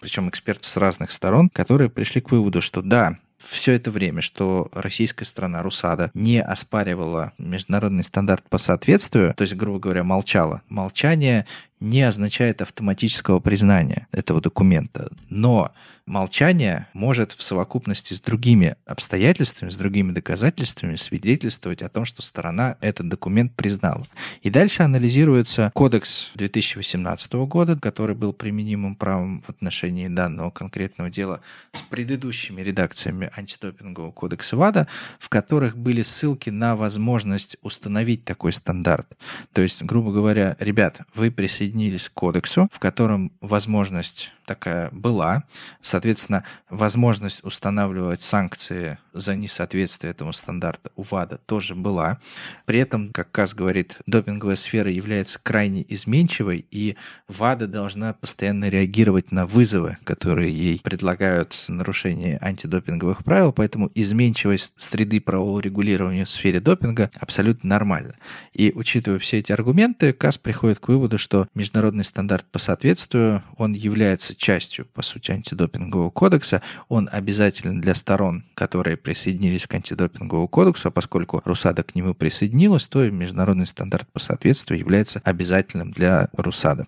[0.00, 4.68] причем эксперты с разных сторон, которые пришли к выводу, что да, все это время, что
[4.72, 10.62] российская страна, РУСАДА, не оспаривала международный стандарт по соответствию, то есть, грубо говоря, молчала.
[10.68, 11.46] Молчание
[11.80, 15.10] не означает автоматического признания этого документа.
[15.28, 15.72] Но
[16.06, 22.76] молчание может в совокупности с другими обстоятельствами, с другими доказательствами свидетельствовать о том, что сторона
[22.80, 24.06] этот документ признала.
[24.42, 31.40] И дальше анализируется кодекс 2018 года, который был применимым правом в отношении данного конкретного дела
[31.72, 39.16] с предыдущими редакциями антидопингового кодекса ВАДА, в которых были ссылки на возможность установить такой стандарт.
[39.52, 41.30] То есть, грубо говоря, ребят, вы
[41.68, 45.44] присоединились к кодексу, в котором возможность такая была.
[45.82, 52.18] Соответственно, возможность устанавливать санкции за несоответствие этому стандарту у ВАДА тоже была.
[52.64, 56.96] При этом, как КАС говорит, допинговая сфера является крайне изменчивой, и
[57.28, 65.20] ВАДА должна постоянно реагировать на вызовы, которые ей предлагают нарушение антидопинговых правил, поэтому изменчивость среды
[65.20, 68.14] правового регулирования в сфере допинга абсолютно нормальна.
[68.54, 73.72] И учитывая все эти аргументы, КАС приходит к выводу, что международный стандарт по соответствию, он
[73.72, 76.62] является частью, по сути, антидопингового кодекса.
[76.88, 82.86] Он обязателен для сторон, которые присоединились к антидопинговому кодексу, а поскольку Русада к нему присоединилась,
[82.86, 86.86] то и международный стандарт по соответствию является обязательным для Русада.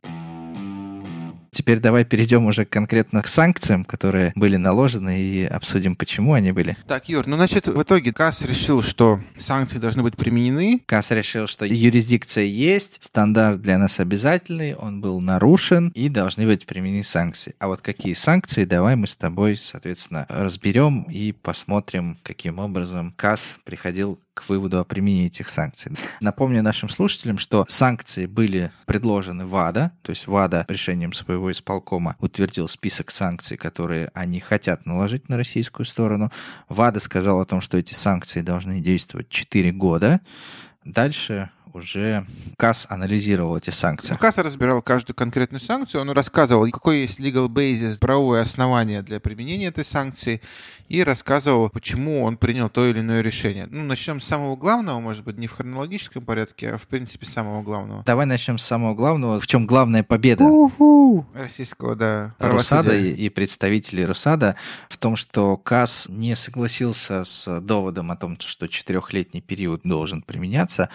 [1.51, 6.77] Теперь давай перейдем уже конкретно к санкциям, которые были наложены, и обсудим, почему они были.
[6.87, 10.83] Так, Юр, ну, значит, в итоге КАС решил, что санкции должны быть применены.
[10.87, 16.67] КАС решил, что юрисдикция есть, стандарт для нас обязательный, он был нарушен, и должны быть
[16.67, 17.55] применены санкции.
[17.59, 23.59] А вот какие санкции, давай мы с тобой, соответственно, разберем и посмотрим, каким образом КАС
[23.65, 25.93] приходил к выводу о применении этих санкций.
[26.21, 32.69] Напомню нашим слушателям, что санкции были предложены ВАДА, то есть ВАДА решением своего исполкома утвердил
[32.69, 36.31] список санкций, которые они хотят наложить на российскую сторону.
[36.69, 40.21] ВАДА сказал о том, что эти санкции должны действовать 4 года.
[40.85, 44.13] Дальше уже КАС анализировал эти санкции.
[44.13, 49.21] Ну, КАС разбирал каждую конкретную санкцию, он рассказывал, какой есть legal basis, правовое основание для
[49.21, 50.41] применения этой санкции,
[50.91, 53.69] и рассказывал, почему он принял то или иное решение.
[53.71, 57.33] Ну, начнем с самого главного, может быть, не в хронологическом порядке, а в принципе с
[57.33, 58.03] самого главного.
[58.05, 59.41] Давай начнем с самого главного.
[59.41, 60.43] В чем главная победа?
[60.43, 61.25] У-ху!
[61.33, 62.35] Российского, да.
[62.41, 64.57] Русада и, и представителей Русада
[64.89, 70.89] в том, что КАС не согласился с доводом о том, что четырехлетний период должен применяться,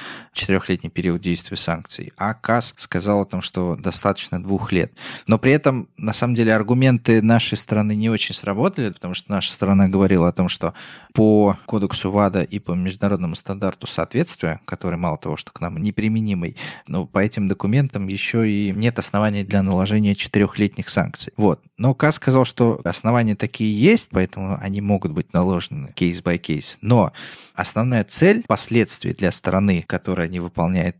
[0.66, 4.92] четырехлетний период действия санкций, а КАС сказал о том, что достаточно двух лет.
[5.28, 9.52] Но при этом, на самом деле, аргументы нашей страны не очень сработали, потому что наша
[9.52, 10.74] страна говорила о том, что
[11.14, 16.58] по кодексу ВАДА и по международному стандарту соответствия, который мало того, что к нам неприменимый,
[16.88, 21.34] но по этим документам еще и нет оснований для наложения четырехлетних санкций.
[21.38, 21.62] Вот.
[21.78, 26.78] Но КАС сказал, что основания такие есть, поэтому они могут быть наложены case-by-case.
[26.82, 27.12] Но
[27.54, 30.55] основная цель последствий для стороны, которая не выполняет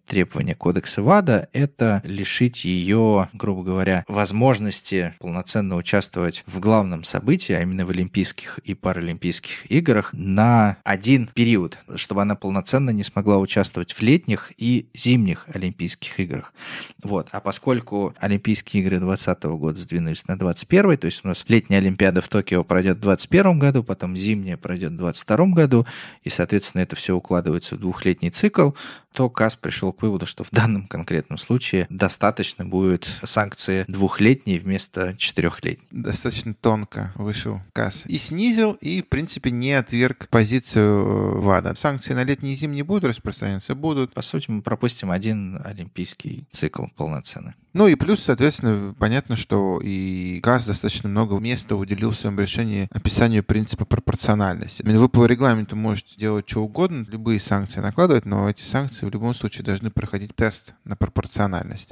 [0.06, 7.62] требования кодекса ВАДА, это лишить ее, грубо говоря, возможности полноценно участвовать в главном событии, а
[7.62, 13.94] именно в Олимпийских и Паралимпийских играх на один период, чтобы она полноценно не смогла участвовать
[13.94, 16.54] в летних и зимних Олимпийских играх.
[17.02, 17.30] Вот.
[17.32, 22.22] А поскольку Олимпийские игры 2020 года сдвинулись на 21 то есть у нас летняя Олимпиада
[22.22, 25.86] в Токио пройдет в 2021 году, потом зимняя пройдет в 2022 году,
[26.24, 28.72] и, соответственно, это все укладывается в двухлетний цикл,
[29.16, 35.16] то КАС пришел к выводу, что в данном конкретном случае достаточно будет санкции двухлетней вместо
[35.18, 35.88] четырехлетней.
[35.90, 38.04] Достаточно тонко вышел КАС.
[38.08, 41.76] И снизил, и, в принципе, не отверг позицию ВАДА.
[41.76, 43.74] Санкции на летний и зимний будут распространяться?
[43.74, 44.14] Будут.
[44.14, 47.54] По сути, мы пропустим один олимпийский цикл полноценный.
[47.76, 52.88] Ну и плюс, соответственно, понятно, что и КАС достаточно много места уделил в своем решении
[52.90, 54.82] описанию принципа пропорциональности.
[54.82, 59.36] Вы по регламенту можете делать что угодно, любые санкции накладывать, но эти санкции в любом
[59.36, 61.92] случае должны проходить тест на пропорциональность.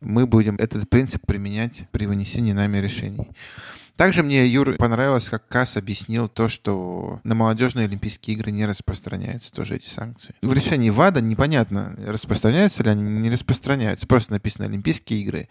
[0.00, 3.28] Мы будем этот принцип применять при вынесении нами решений.
[4.00, 9.52] Также мне, Юр, понравилось, как Касс объяснил то, что на молодежные Олимпийские игры не распространяются
[9.52, 10.34] тоже эти санкции.
[10.40, 14.06] В решении ВАДА непонятно, распространяются ли они, не распространяются.
[14.06, 15.48] Просто написано Олимпийские игры.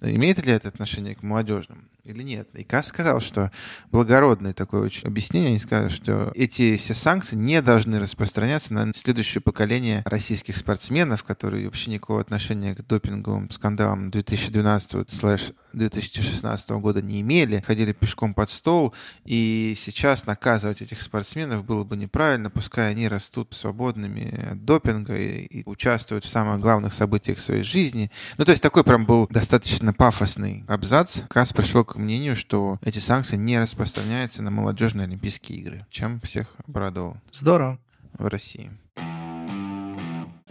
[0.00, 1.90] Имеет ли это отношение к молодежным?
[2.04, 2.48] Или нет.
[2.54, 3.50] И Касс сказал, что
[3.92, 9.40] благородное такое очень объяснение, они сказали, что эти все санкции не должны распространяться на следующее
[9.40, 17.92] поколение российских спортсменов, которые вообще никакого отношения к допинговым скандалам 2012-2016 года не имели, ходили
[17.92, 18.92] пешком под стол,
[19.24, 25.44] и сейчас наказывать этих спортсменов было бы неправильно, пускай они растут свободными от допинга и,
[25.44, 28.10] и участвуют в самых главных событиях своей жизни.
[28.38, 31.20] Ну, то есть такой прям был достаточно пафосный абзац.
[31.28, 36.20] Касс пришел к к мнению, что эти санкции не распространяются на молодежные Олимпийские игры, чем
[36.20, 37.16] всех обрадовал.
[37.32, 37.78] Здорово.
[38.14, 38.70] В России.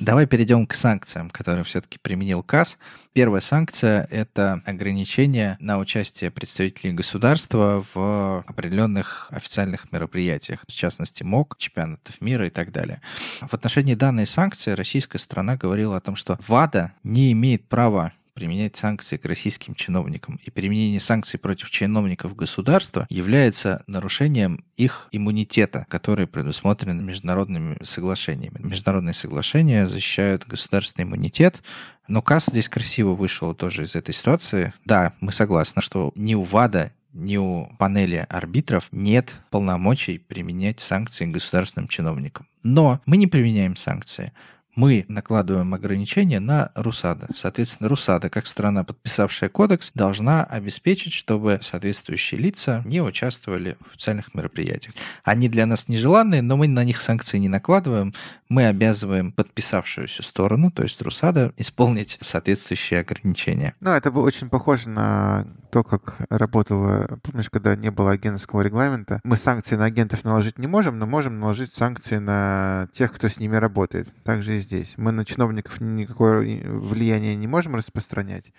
[0.01, 2.79] Давай перейдем к санкциям, которые все-таки применил КАС.
[3.13, 11.55] Первая санкция– это ограничение на участие представителей государства в определенных официальных мероприятиях, в частности МОК,
[11.59, 12.99] чемпионатов мира и так далее.
[13.41, 18.77] В отношении данной санкции российская страна говорила о том, что ВАДА не имеет права применять
[18.77, 20.39] санкции к российским чиновникам.
[20.43, 28.57] И применение санкций против чиновников государства является нарушением их иммунитета, который предусмотрен международными соглашениями.
[28.59, 31.61] Международные соглашения защищают государственный иммунитет,
[32.07, 34.73] но КАС здесь красиво вышел тоже из этой ситуации.
[34.85, 41.25] Да, мы согласны, что ни у ВАДА, ни у панели арбитров нет полномочий применять санкции
[41.25, 42.47] государственным чиновникам.
[42.63, 44.31] Но мы не применяем санкции
[44.75, 47.27] мы накладываем ограничения на РУСАДА.
[47.35, 54.33] Соответственно, РУСАДА, как страна, подписавшая кодекс, должна обеспечить, чтобы соответствующие лица не участвовали в официальных
[54.33, 54.95] мероприятиях.
[55.23, 58.13] Они для нас нежеланные, но мы на них санкции не накладываем.
[58.49, 63.73] Мы обязываем подписавшуюся сторону, то есть РУСАДА, исполнить соответствующие ограничения.
[63.79, 69.21] Ну, это было очень похоже на то, как работало, помнишь, когда не было агентского регламента,
[69.23, 73.37] мы санкции на агентов наложить не можем, но можем наложить санкции на тех, кто с
[73.37, 74.09] ними работает.
[74.23, 74.93] Также здесь.
[74.97, 78.53] Мы на чиновников никакое влияние не можем распространять,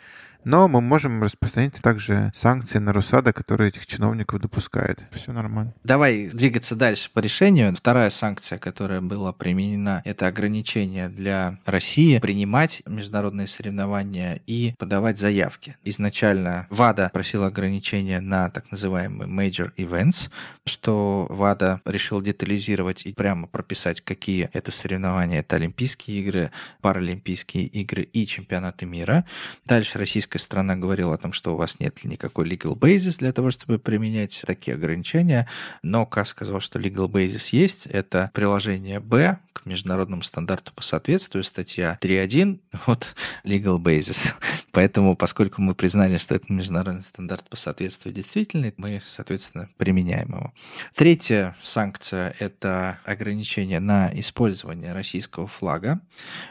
[0.44, 5.00] но мы можем распространить также санкции на Русада, которые этих чиновников допускают.
[5.12, 5.74] Все нормально.
[5.84, 7.74] Давай двигаться дальше по решению.
[7.74, 15.76] Вторая санкция, которая была применена, это ограничение для России принимать международные соревнования и подавать заявки.
[15.84, 20.30] Изначально ВАДА просила ограничения на так называемые major events,
[20.64, 25.40] что ВАДА решил детализировать и прямо прописать, какие это соревнования.
[25.40, 29.24] Это Олимпийские игры, Паралимпийские игры и чемпионаты мира.
[29.64, 33.32] Дальше российская российская сторона говорила о том, что у вас нет никакой legal basis для
[33.32, 35.46] того, чтобы применять такие ограничения,
[35.82, 37.86] но КАС сказал, что legal basis есть.
[37.86, 43.14] Это приложение Б к международному стандарту по соответствию, статья 3.1, вот
[43.44, 44.34] legal basis.
[44.72, 50.52] Поэтому, поскольку мы признали, что это международный стандарт по соответствию действительный, мы, соответственно, применяем его.
[50.94, 56.00] Третья санкция– это ограничение на использование российского флага.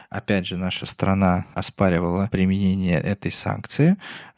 [0.08, 3.71] Опять же, наша страна оспаривала применение этой санкции,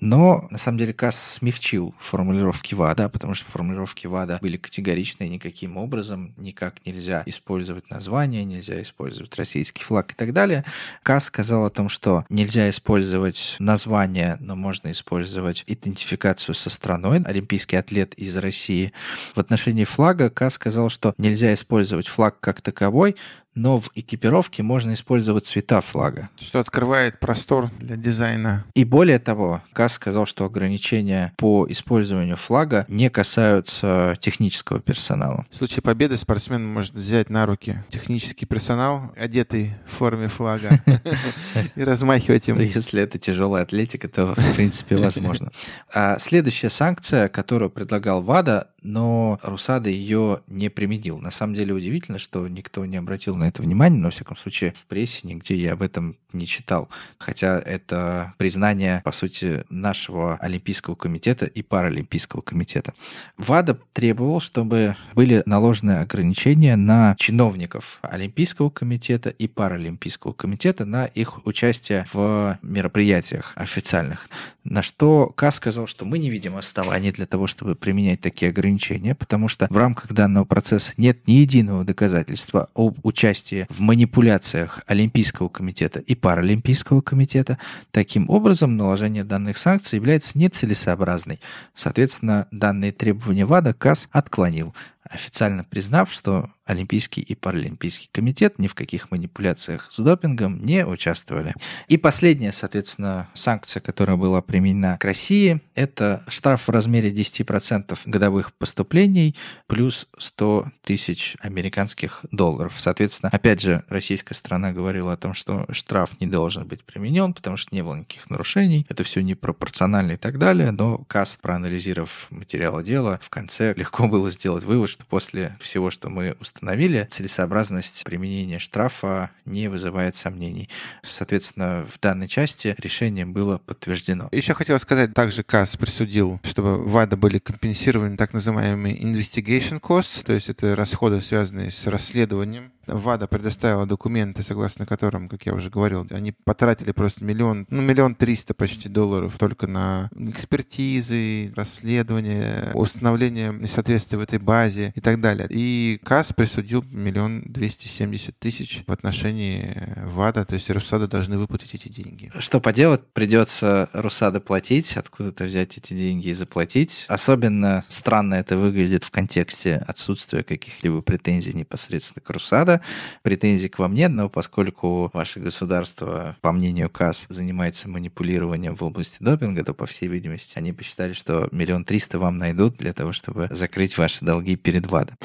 [0.00, 5.76] но на самом деле КАС смягчил формулировки ВАДА, потому что формулировки ВАДА были категоричные никаким
[5.76, 10.64] образом, никак нельзя использовать название, нельзя использовать российский флаг и так далее.
[11.02, 17.76] КАС сказал о том, что нельзя использовать название, но можно использовать идентификацию со страной, олимпийский
[17.76, 18.92] атлет из России.
[19.34, 23.16] В отношении флага КАС сказал, что нельзя использовать флаг как таковой,
[23.54, 26.30] но в экипировке можно использовать цвета флага.
[26.38, 28.64] Что открывает простор для дизайна.
[28.74, 35.46] И более того, КАС сказал, что ограничения по использованию флага не касаются технического персонала.
[35.50, 40.70] В случае победы спортсмен может взять на руки технический персонал, одетый в форме флага,
[41.76, 42.58] и размахивать им.
[42.58, 45.50] Если это тяжелая атлетика, то, в принципе, возможно.
[45.92, 51.18] А следующая санкция, которую предлагал ВАДА, но Русада ее не применил.
[51.18, 54.72] На самом деле удивительно, что никто не обратил на это внимание, но, во всяком случае,
[54.76, 56.88] в прессе нигде я об этом не читал.
[57.18, 62.92] Хотя это признание, по сути, нашего Олимпийского комитета и Паралимпийского комитета.
[63.38, 71.44] ВАДА требовал, чтобы были наложены ограничения на чиновников Олимпийского комитета и Паралимпийского комитета на их
[71.46, 74.28] участие в мероприятиях официальных.
[74.64, 78.73] На что КАС сказал, что мы не видим оснований для того, чтобы применять такие ограничения,
[79.14, 85.48] потому что в рамках данного процесса нет ни единого доказательства об участии в манипуляциях Олимпийского
[85.48, 87.58] комитета и Паралимпийского комитета.
[87.90, 91.40] Таким образом, наложение данных санкций является нецелесообразной.
[91.74, 94.74] Соответственно, данные требования ВАДА КАС отклонил
[95.10, 101.54] официально признав, что Олимпийский и Паралимпийский комитет ни в каких манипуляциях с допингом не участвовали.
[101.88, 108.54] И последняя, соответственно, санкция, которая была применена к России, это штраф в размере 10% годовых
[108.54, 109.36] поступлений
[109.66, 112.74] плюс 100 тысяч американских долларов.
[112.78, 117.58] Соответственно, опять же, российская страна говорила о том, что штраф не должен быть применен, потому
[117.58, 122.82] что не было никаких нарушений, это все непропорционально и так далее, но КАС, проанализировав материалы
[122.82, 128.60] дела, в конце легко было сделать вывод, что после всего, что мы установили, целесообразность применения
[128.60, 130.70] штрафа не вызывает сомнений.
[131.02, 134.28] Соответственно, в данной части решение было подтверждено.
[134.30, 140.32] Еще хотел сказать, также КАС присудил, чтобы ВАДА были компенсированы так называемые investigation costs, то
[140.32, 146.06] есть это расходы, связанные с расследованием ВАДА предоставила документы, согласно которым, как я уже говорил,
[146.10, 154.18] они потратили просто миллион, ну, миллион триста почти долларов только на экспертизы, расследование, установление несоответствия
[154.18, 155.46] в этой базе и так далее.
[155.50, 161.74] И КАС присудил миллион двести семьдесят тысяч в отношении ВАДА, то есть Русада должны выплатить
[161.74, 162.32] эти деньги.
[162.38, 167.04] Что поделать, придется Русада платить, откуда-то взять эти деньги и заплатить.
[167.08, 172.80] Особенно странно это выглядит в контексте отсутствия каких-либо претензий непосредственно к Русада.
[173.22, 179.18] Претензий к вам нет, но поскольку ваше государство, по мнению КАС, занимается манипулированием в области
[179.20, 183.48] допинга, то, по всей видимости, они посчитали, что миллион триста вам найдут для того, чтобы
[183.50, 185.16] закрыть ваши долги перед ВАДом.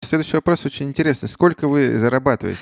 [0.00, 1.28] Следующий вопрос очень интересный.
[1.28, 2.60] Сколько вы зарабатываете?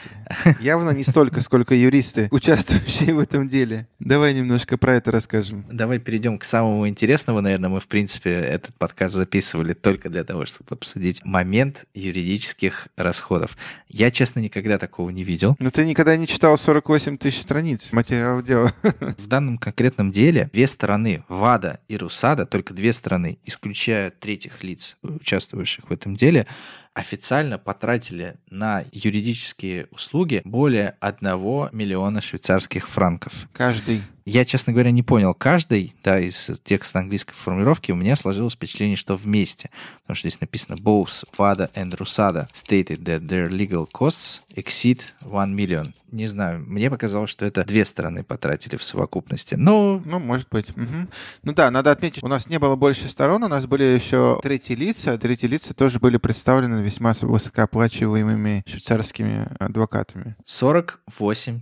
[0.60, 3.86] Явно не столько, сколько юристы, участвующие в этом деле.
[3.98, 5.64] Давай немножко про это расскажем.
[5.70, 7.70] Давай перейдем к самому интересному, наверное.
[7.70, 13.56] Мы, в принципе, этот подкаст записывали только для того, чтобы обсудить момент юридических расходов.
[13.88, 15.56] Я, честно, никогда такого не видел.
[15.58, 18.72] Но ты никогда не читал 48 тысяч страниц материала дела.
[19.18, 24.96] В данном конкретном деле две стороны, ВАДА и РУСАДА, только две стороны, исключая третьих лиц,
[25.02, 26.46] участвующих в этом деле,
[26.94, 33.48] официально потратили на юридические услуги более 1 миллиона швейцарских франков.
[33.52, 34.02] Каждый.
[34.24, 38.96] Я, честно говоря, не понял каждый, да, из текста английской формулировки, у меня сложилось впечатление,
[38.96, 39.70] что вместе.
[40.02, 45.56] Потому что здесь написано both VADA and RUSADA stated that their legal costs exceed 1
[45.56, 45.92] million.
[46.12, 49.54] Не знаю, мне показалось, что это две стороны потратили в совокупности.
[49.54, 50.02] Но...
[50.04, 50.68] Ну, может быть.
[50.70, 51.08] Угу.
[51.42, 54.74] Ну да, надо отметить, у нас не было больше сторон, у нас были еще третьи
[54.74, 55.16] лица.
[55.16, 60.36] Третьи лица тоже были представлены весьма высокооплачиваемыми швейцарскими адвокатами.
[60.44, 61.60] 48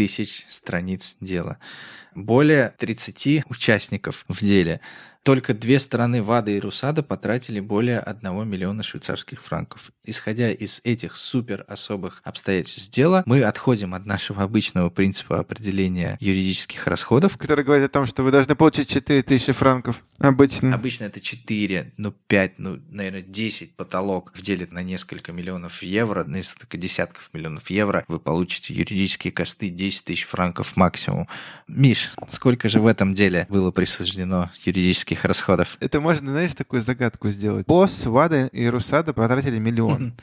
[0.00, 1.58] тысяч страниц дела.
[2.14, 4.80] Более 30 участников в деле.
[5.22, 9.90] Только две стороны ВАДА и РУСАДА потратили более 1 миллиона швейцарских франков.
[10.04, 16.86] Исходя из этих супер особых обстоятельств дела, мы отходим от нашего обычного принципа определения юридических
[16.86, 17.36] расходов.
[17.36, 20.74] Который говорит о том, что вы должны получить 4 тысячи франков обычно.
[20.74, 26.36] Обычно это 4, ну 5, ну, наверное, 10 потолок деле на несколько миллионов евро, на
[26.36, 28.04] несколько десятков миллионов евро.
[28.08, 31.28] Вы получите юридические косты 10 тысяч франков максимум.
[31.68, 35.76] Миш, сколько же в этом деле было присуждено юридических юридических расходов.
[35.80, 37.66] Это можно, знаешь, такую загадку сделать.
[37.66, 40.14] Босс, Вада и Русада потратили миллион.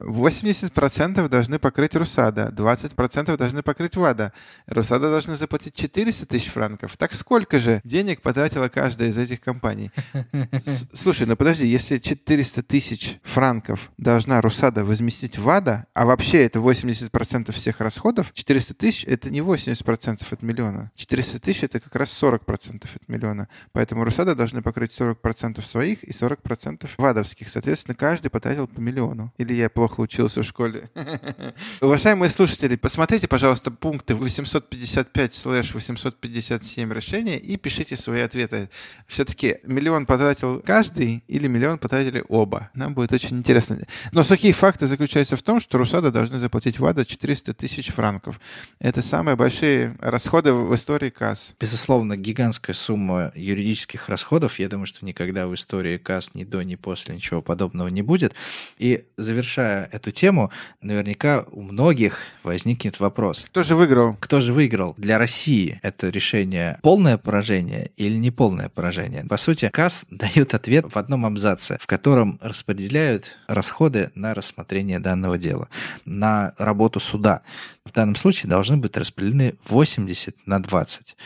[0.00, 4.32] 80% должны покрыть Русада, 20% должны покрыть ВАДА.
[4.66, 6.96] Русада должны заплатить 400 тысяч франков.
[6.96, 9.90] Так сколько же денег потратила каждая из этих компаний?
[10.94, 17.52] Слушай, ну подожди, если 400 тысяч франков должна Русада возместить ВАДА, а вообще это 80%
[17.52, 20.92] всех расходов, 400 тысяч— это не 80% от миллиона.
[20.94, 23.48] 400 тысяч— это как раз 40% от миллиона.
[23.72, 27.48] Поэтому Русада должны покрыть 40% своих и 40% ВАДовских.
[27.48, 29.32] Соответственно, каждый потратил по миллиону.
[29.38, 30.90] Или я плохо учился в школе.
[31.80, 38.68] Уважаемые слушатели, посмотрите, пожалуйста, пункты 855-857 решения и пишите свои ответы.
[39.06, 42.70] Все-таки миллион потратил каждый или миллион потратили оба?
[42.74, 43.78] Нам будет очень интересно.
[44.12, 48.40] Но сухие факты заключаются в том, что Русада должны заплатить ВАДА 400 тысяч франков.
[48.78, 51.54] Это самые большие расходы в истории КАС.
[51.60, 54.17] Безусловно, гигантская сумма юридических расходов.
[54.58, 58.34] Я думаю, что никогда в истории КАС ни до, ни после ничего подобного не будет.
[58.78, 60.50] И завершая эту тему,
[60.80, 63.46] наверняка у многих возникнет вопрос.
[63.50, 64.16] Кто же выиграл?
[64.20, 64.94] Кто же выиграл?
[64.96, 69.24] Для России это решение полное поражение или не полное поражение?
[69.24, 75.38] По сути, КАС дает ответ в одном абзаце, в котором распределяют расходы на рассмотрение данного
[75.38, 75.68] дела,
[76.04, 77.42] на работу суда.
[77.84, 81.16] В данном случае должны быть распределены 80 на 20.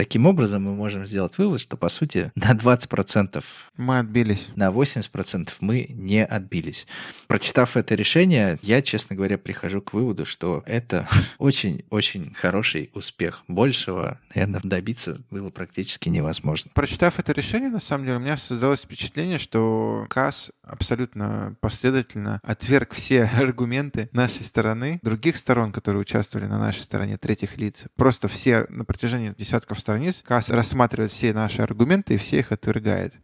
[0.00, 3.44] Таким образом, мы можем сделать вывод, что, по сути, на 20%
[3.76, 4.48] мы отбились.
[4.56, 6.86] На 80% мы не отбились.
[7.26, 11.06] Прочитав это решение, я, честно говоря, прихожу к выводу, что это
[11.38, 13.44] очень-очень хороший успех.
[13.46, 16.70] Большего, наверное, добиться было практически невозможно.
[16.72, 22.94] Прочитав это решение, на самом деле, у меня создалось впечатление, что КАС абсолютно последовательно отверг
[22.94, 27.84] все аргументы нашей стороны, других сторон, которые участвовали на нашей стороне, третьих лиц.
[27.96, 29.89] Просто все на протяжении десятков страниц
[30.24, 33.14] КАС рассматривает все наши аргументы и все их отвергает.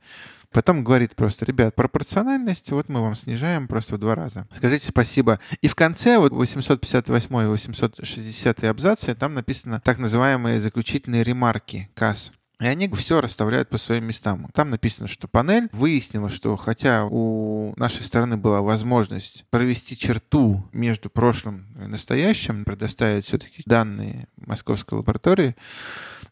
[0.53, 4.47] Потом говорит просто, ребят, пропорциональность, вот мы вам снижаем просто в два раза.
[4.55, 5.39] Скажите спасибо.
[5.61, 12.33] И в конце, вот 858 и 860 абзацы, там написано так называемые заключительные ремарки КАС.
[12.59, 14.49] И они все расставляют по своим местам.
[14.55, 21.11] Там написано, что панель выяснила, что хотя у нашей стороны была возможность провести черту между
[21.11, 25.55] прошлым и настоящим, предоставить все-таки данные московской лаборатории,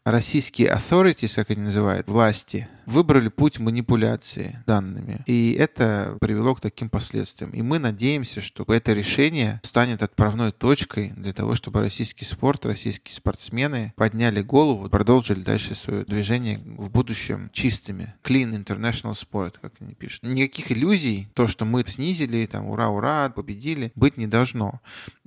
[0.05, 5.21] российские authorities, как они называют, власти, выбрали путь манипуляции данными.
[5.25, 7.51] И это привело к таким последствиям.
[7.51, 13.15] И мы надеемся, что это решение станет отправной точкой для того, чтобы российский спорт, российские
[13.15, 18.13] спортсмены подняли голову, продолжили дальше свое движение в будущем чистыми.
[18.23, 20.23] Clean International Sport, как они пишут.
[20.23, 24.79] Никаких иллюзий, то, что мы снизили, там, ура-ура, победили, быть не должно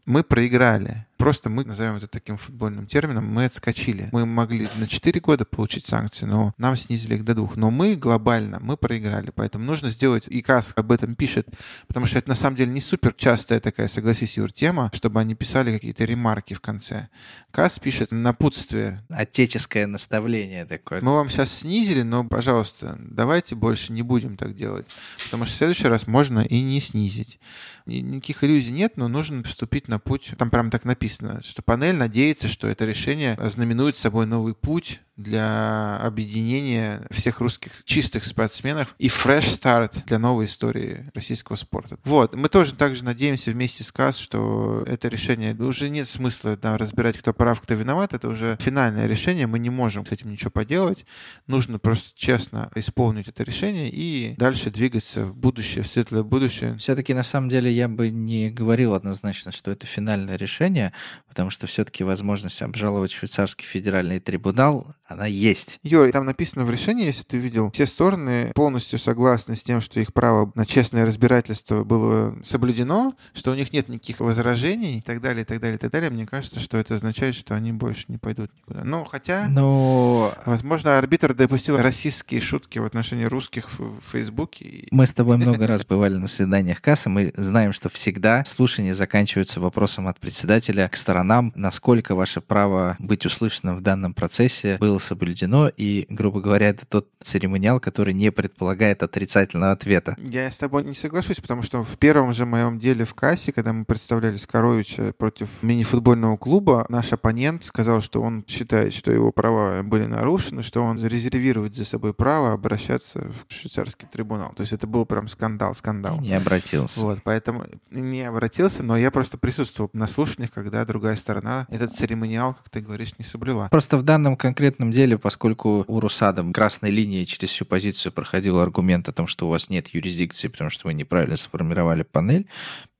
[0.08, 1.06] мы проиграли.
[1.18, 4.08] Просто мы, назовем это таким футбольным термином, мы отскочили.
[4.12, 7.56] Мы могли на 4 года получить санкции, но нам снизили их до двух.
[7.56, 9.32] Но мы глобально, мы проиграли.
[9.34, 11.48] Поэтому нужно сделать, и КАС об этом пишет,
[11.88, 15.34] потому что это на самом деле не супер частая такая, согласись, Юр, тема, чтобы они
[15.34, 17.08] писали какие-то ремарки в конце.
[17.50, 19.04] КАС пишет напутствие.
[19.08, 21.00] Отеческое наставление такое.
[21.00, 24.86] Мы вам сейчас снизили, но, пожалуйста, давайте больше не будем так делать.
[25.24, 27.40] Потому что в следующий раз можно и не снизить.
[27.86, 30.34] Никаких иллюзий нет, но нужно вступить на путь.
[30.38, 35.00] Там прям так написано написано, что панель надеется, что это решение знаменует собой новый путь
[35.18, 41.98] для объединения всех русских чистых спортсменов и fresh start для новой истории российского спорта.
[42.04, 46.78] Вот, мы тоже также надеемся вместе с КАС, что это решение, уже нет смысла да,
[46.78, 50.50] разбирать, кто прав, кто виноват, это уже финальное решение, мы не можем с этим ничего
[50.50, 51.04] поделать,
[51.48, 56.76] нужно просто честно исполнить это решение и дальше двигаться в будущее, в светлое будущее.
[56.78, 60.92] Все-таки на самом деле я бы не говорил однозначно, что это финальное решение,
[61.38, 65.80] потому что все-таки возможность обжаловать швейцарский федеральный трибунал она есть.
[65.82, 70.00] Юрий, там написано в решении, если ты видел, все стороны полностью согласны с тем, что
[70.00, 75.22] их право на честное разбирательство было соблюдено, что у них нет никаких возражений и так
[75.22, 76.10] далее, и так далее, и так далее.
[76.10, 78.84] Мне кажется, что это означает, что они больше не пойдут никуда.
[78.84, 80.34] Но хотя, Но...
[80.44, 84.88] возможно, арбитр допустил российские шутки в отношении русских в Фейсбуке.
[84.90, 89.58] Мы с тобой много раз бывали на свиданиях кассы, мы знаем, что всегда слушания заканчиваются
[89.58, 94.98] вопросом от председателя к сторонам, насколько ваше право быть услышанным в данном процессе было было
[94.98, 100.16] соблюдено, и, грубо говоря, это тот церемониал, который не предполагает отрицательного ответа.
[100.18, 103.72] Я с тобой не соглашусь, потому что в первом же моем деле в кассе, когда
[103.72, 109.82] мы представляли Скоровича против мини-футбольного клуба, наш оппонент сказал, что он считает, что его права
[109.82, 114.52] были нарушены, что он резервирует за собой право обращаться в швейцарский трибунал.
[114.56, 116.16] То есть это был прям скандал, скандал.
[116.18, 117.00] И не обратился.
[117.00, 122.54] Вот, поэтому не обратился, но я просто присутствовал на слушаниях, когда другая сторона этот церемониал,
[122.54, 123.68] как ты говоришь, не соблюла.
[123.70, 129.08] Просто в данном конкретном деле, поскольку у Русада красной линией через всю позицию проходил аргумент
[129.08, 132.46] о том, что у вас нет юрисдикции, потому что вы неправильно сформировали панель,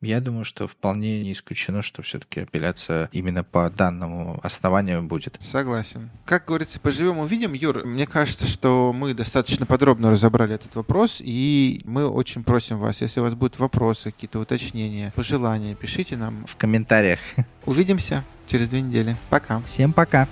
[0.01, 5.37] я думаю, что вполне не исключено, что все-таки апелляция именно по данному основанию будет.
[5.41, 6.11] Согласен.
[6.25, 7.53] Как говорится, поживем увидим.
[7.53, 13.01] Юр, мне кажется, что мы достаточно подробно разобрали этот вопрос, и мы очень просим вас,
[13.01, 17.19] если у вас будут вопросы, какие-то уточнения, пожелания, пишите нам в комментариях.
[17.67, 19.17] Увидимся через две недели.
[19.31, 19.61] Пока.
[19.63, 20.29] Всем пока.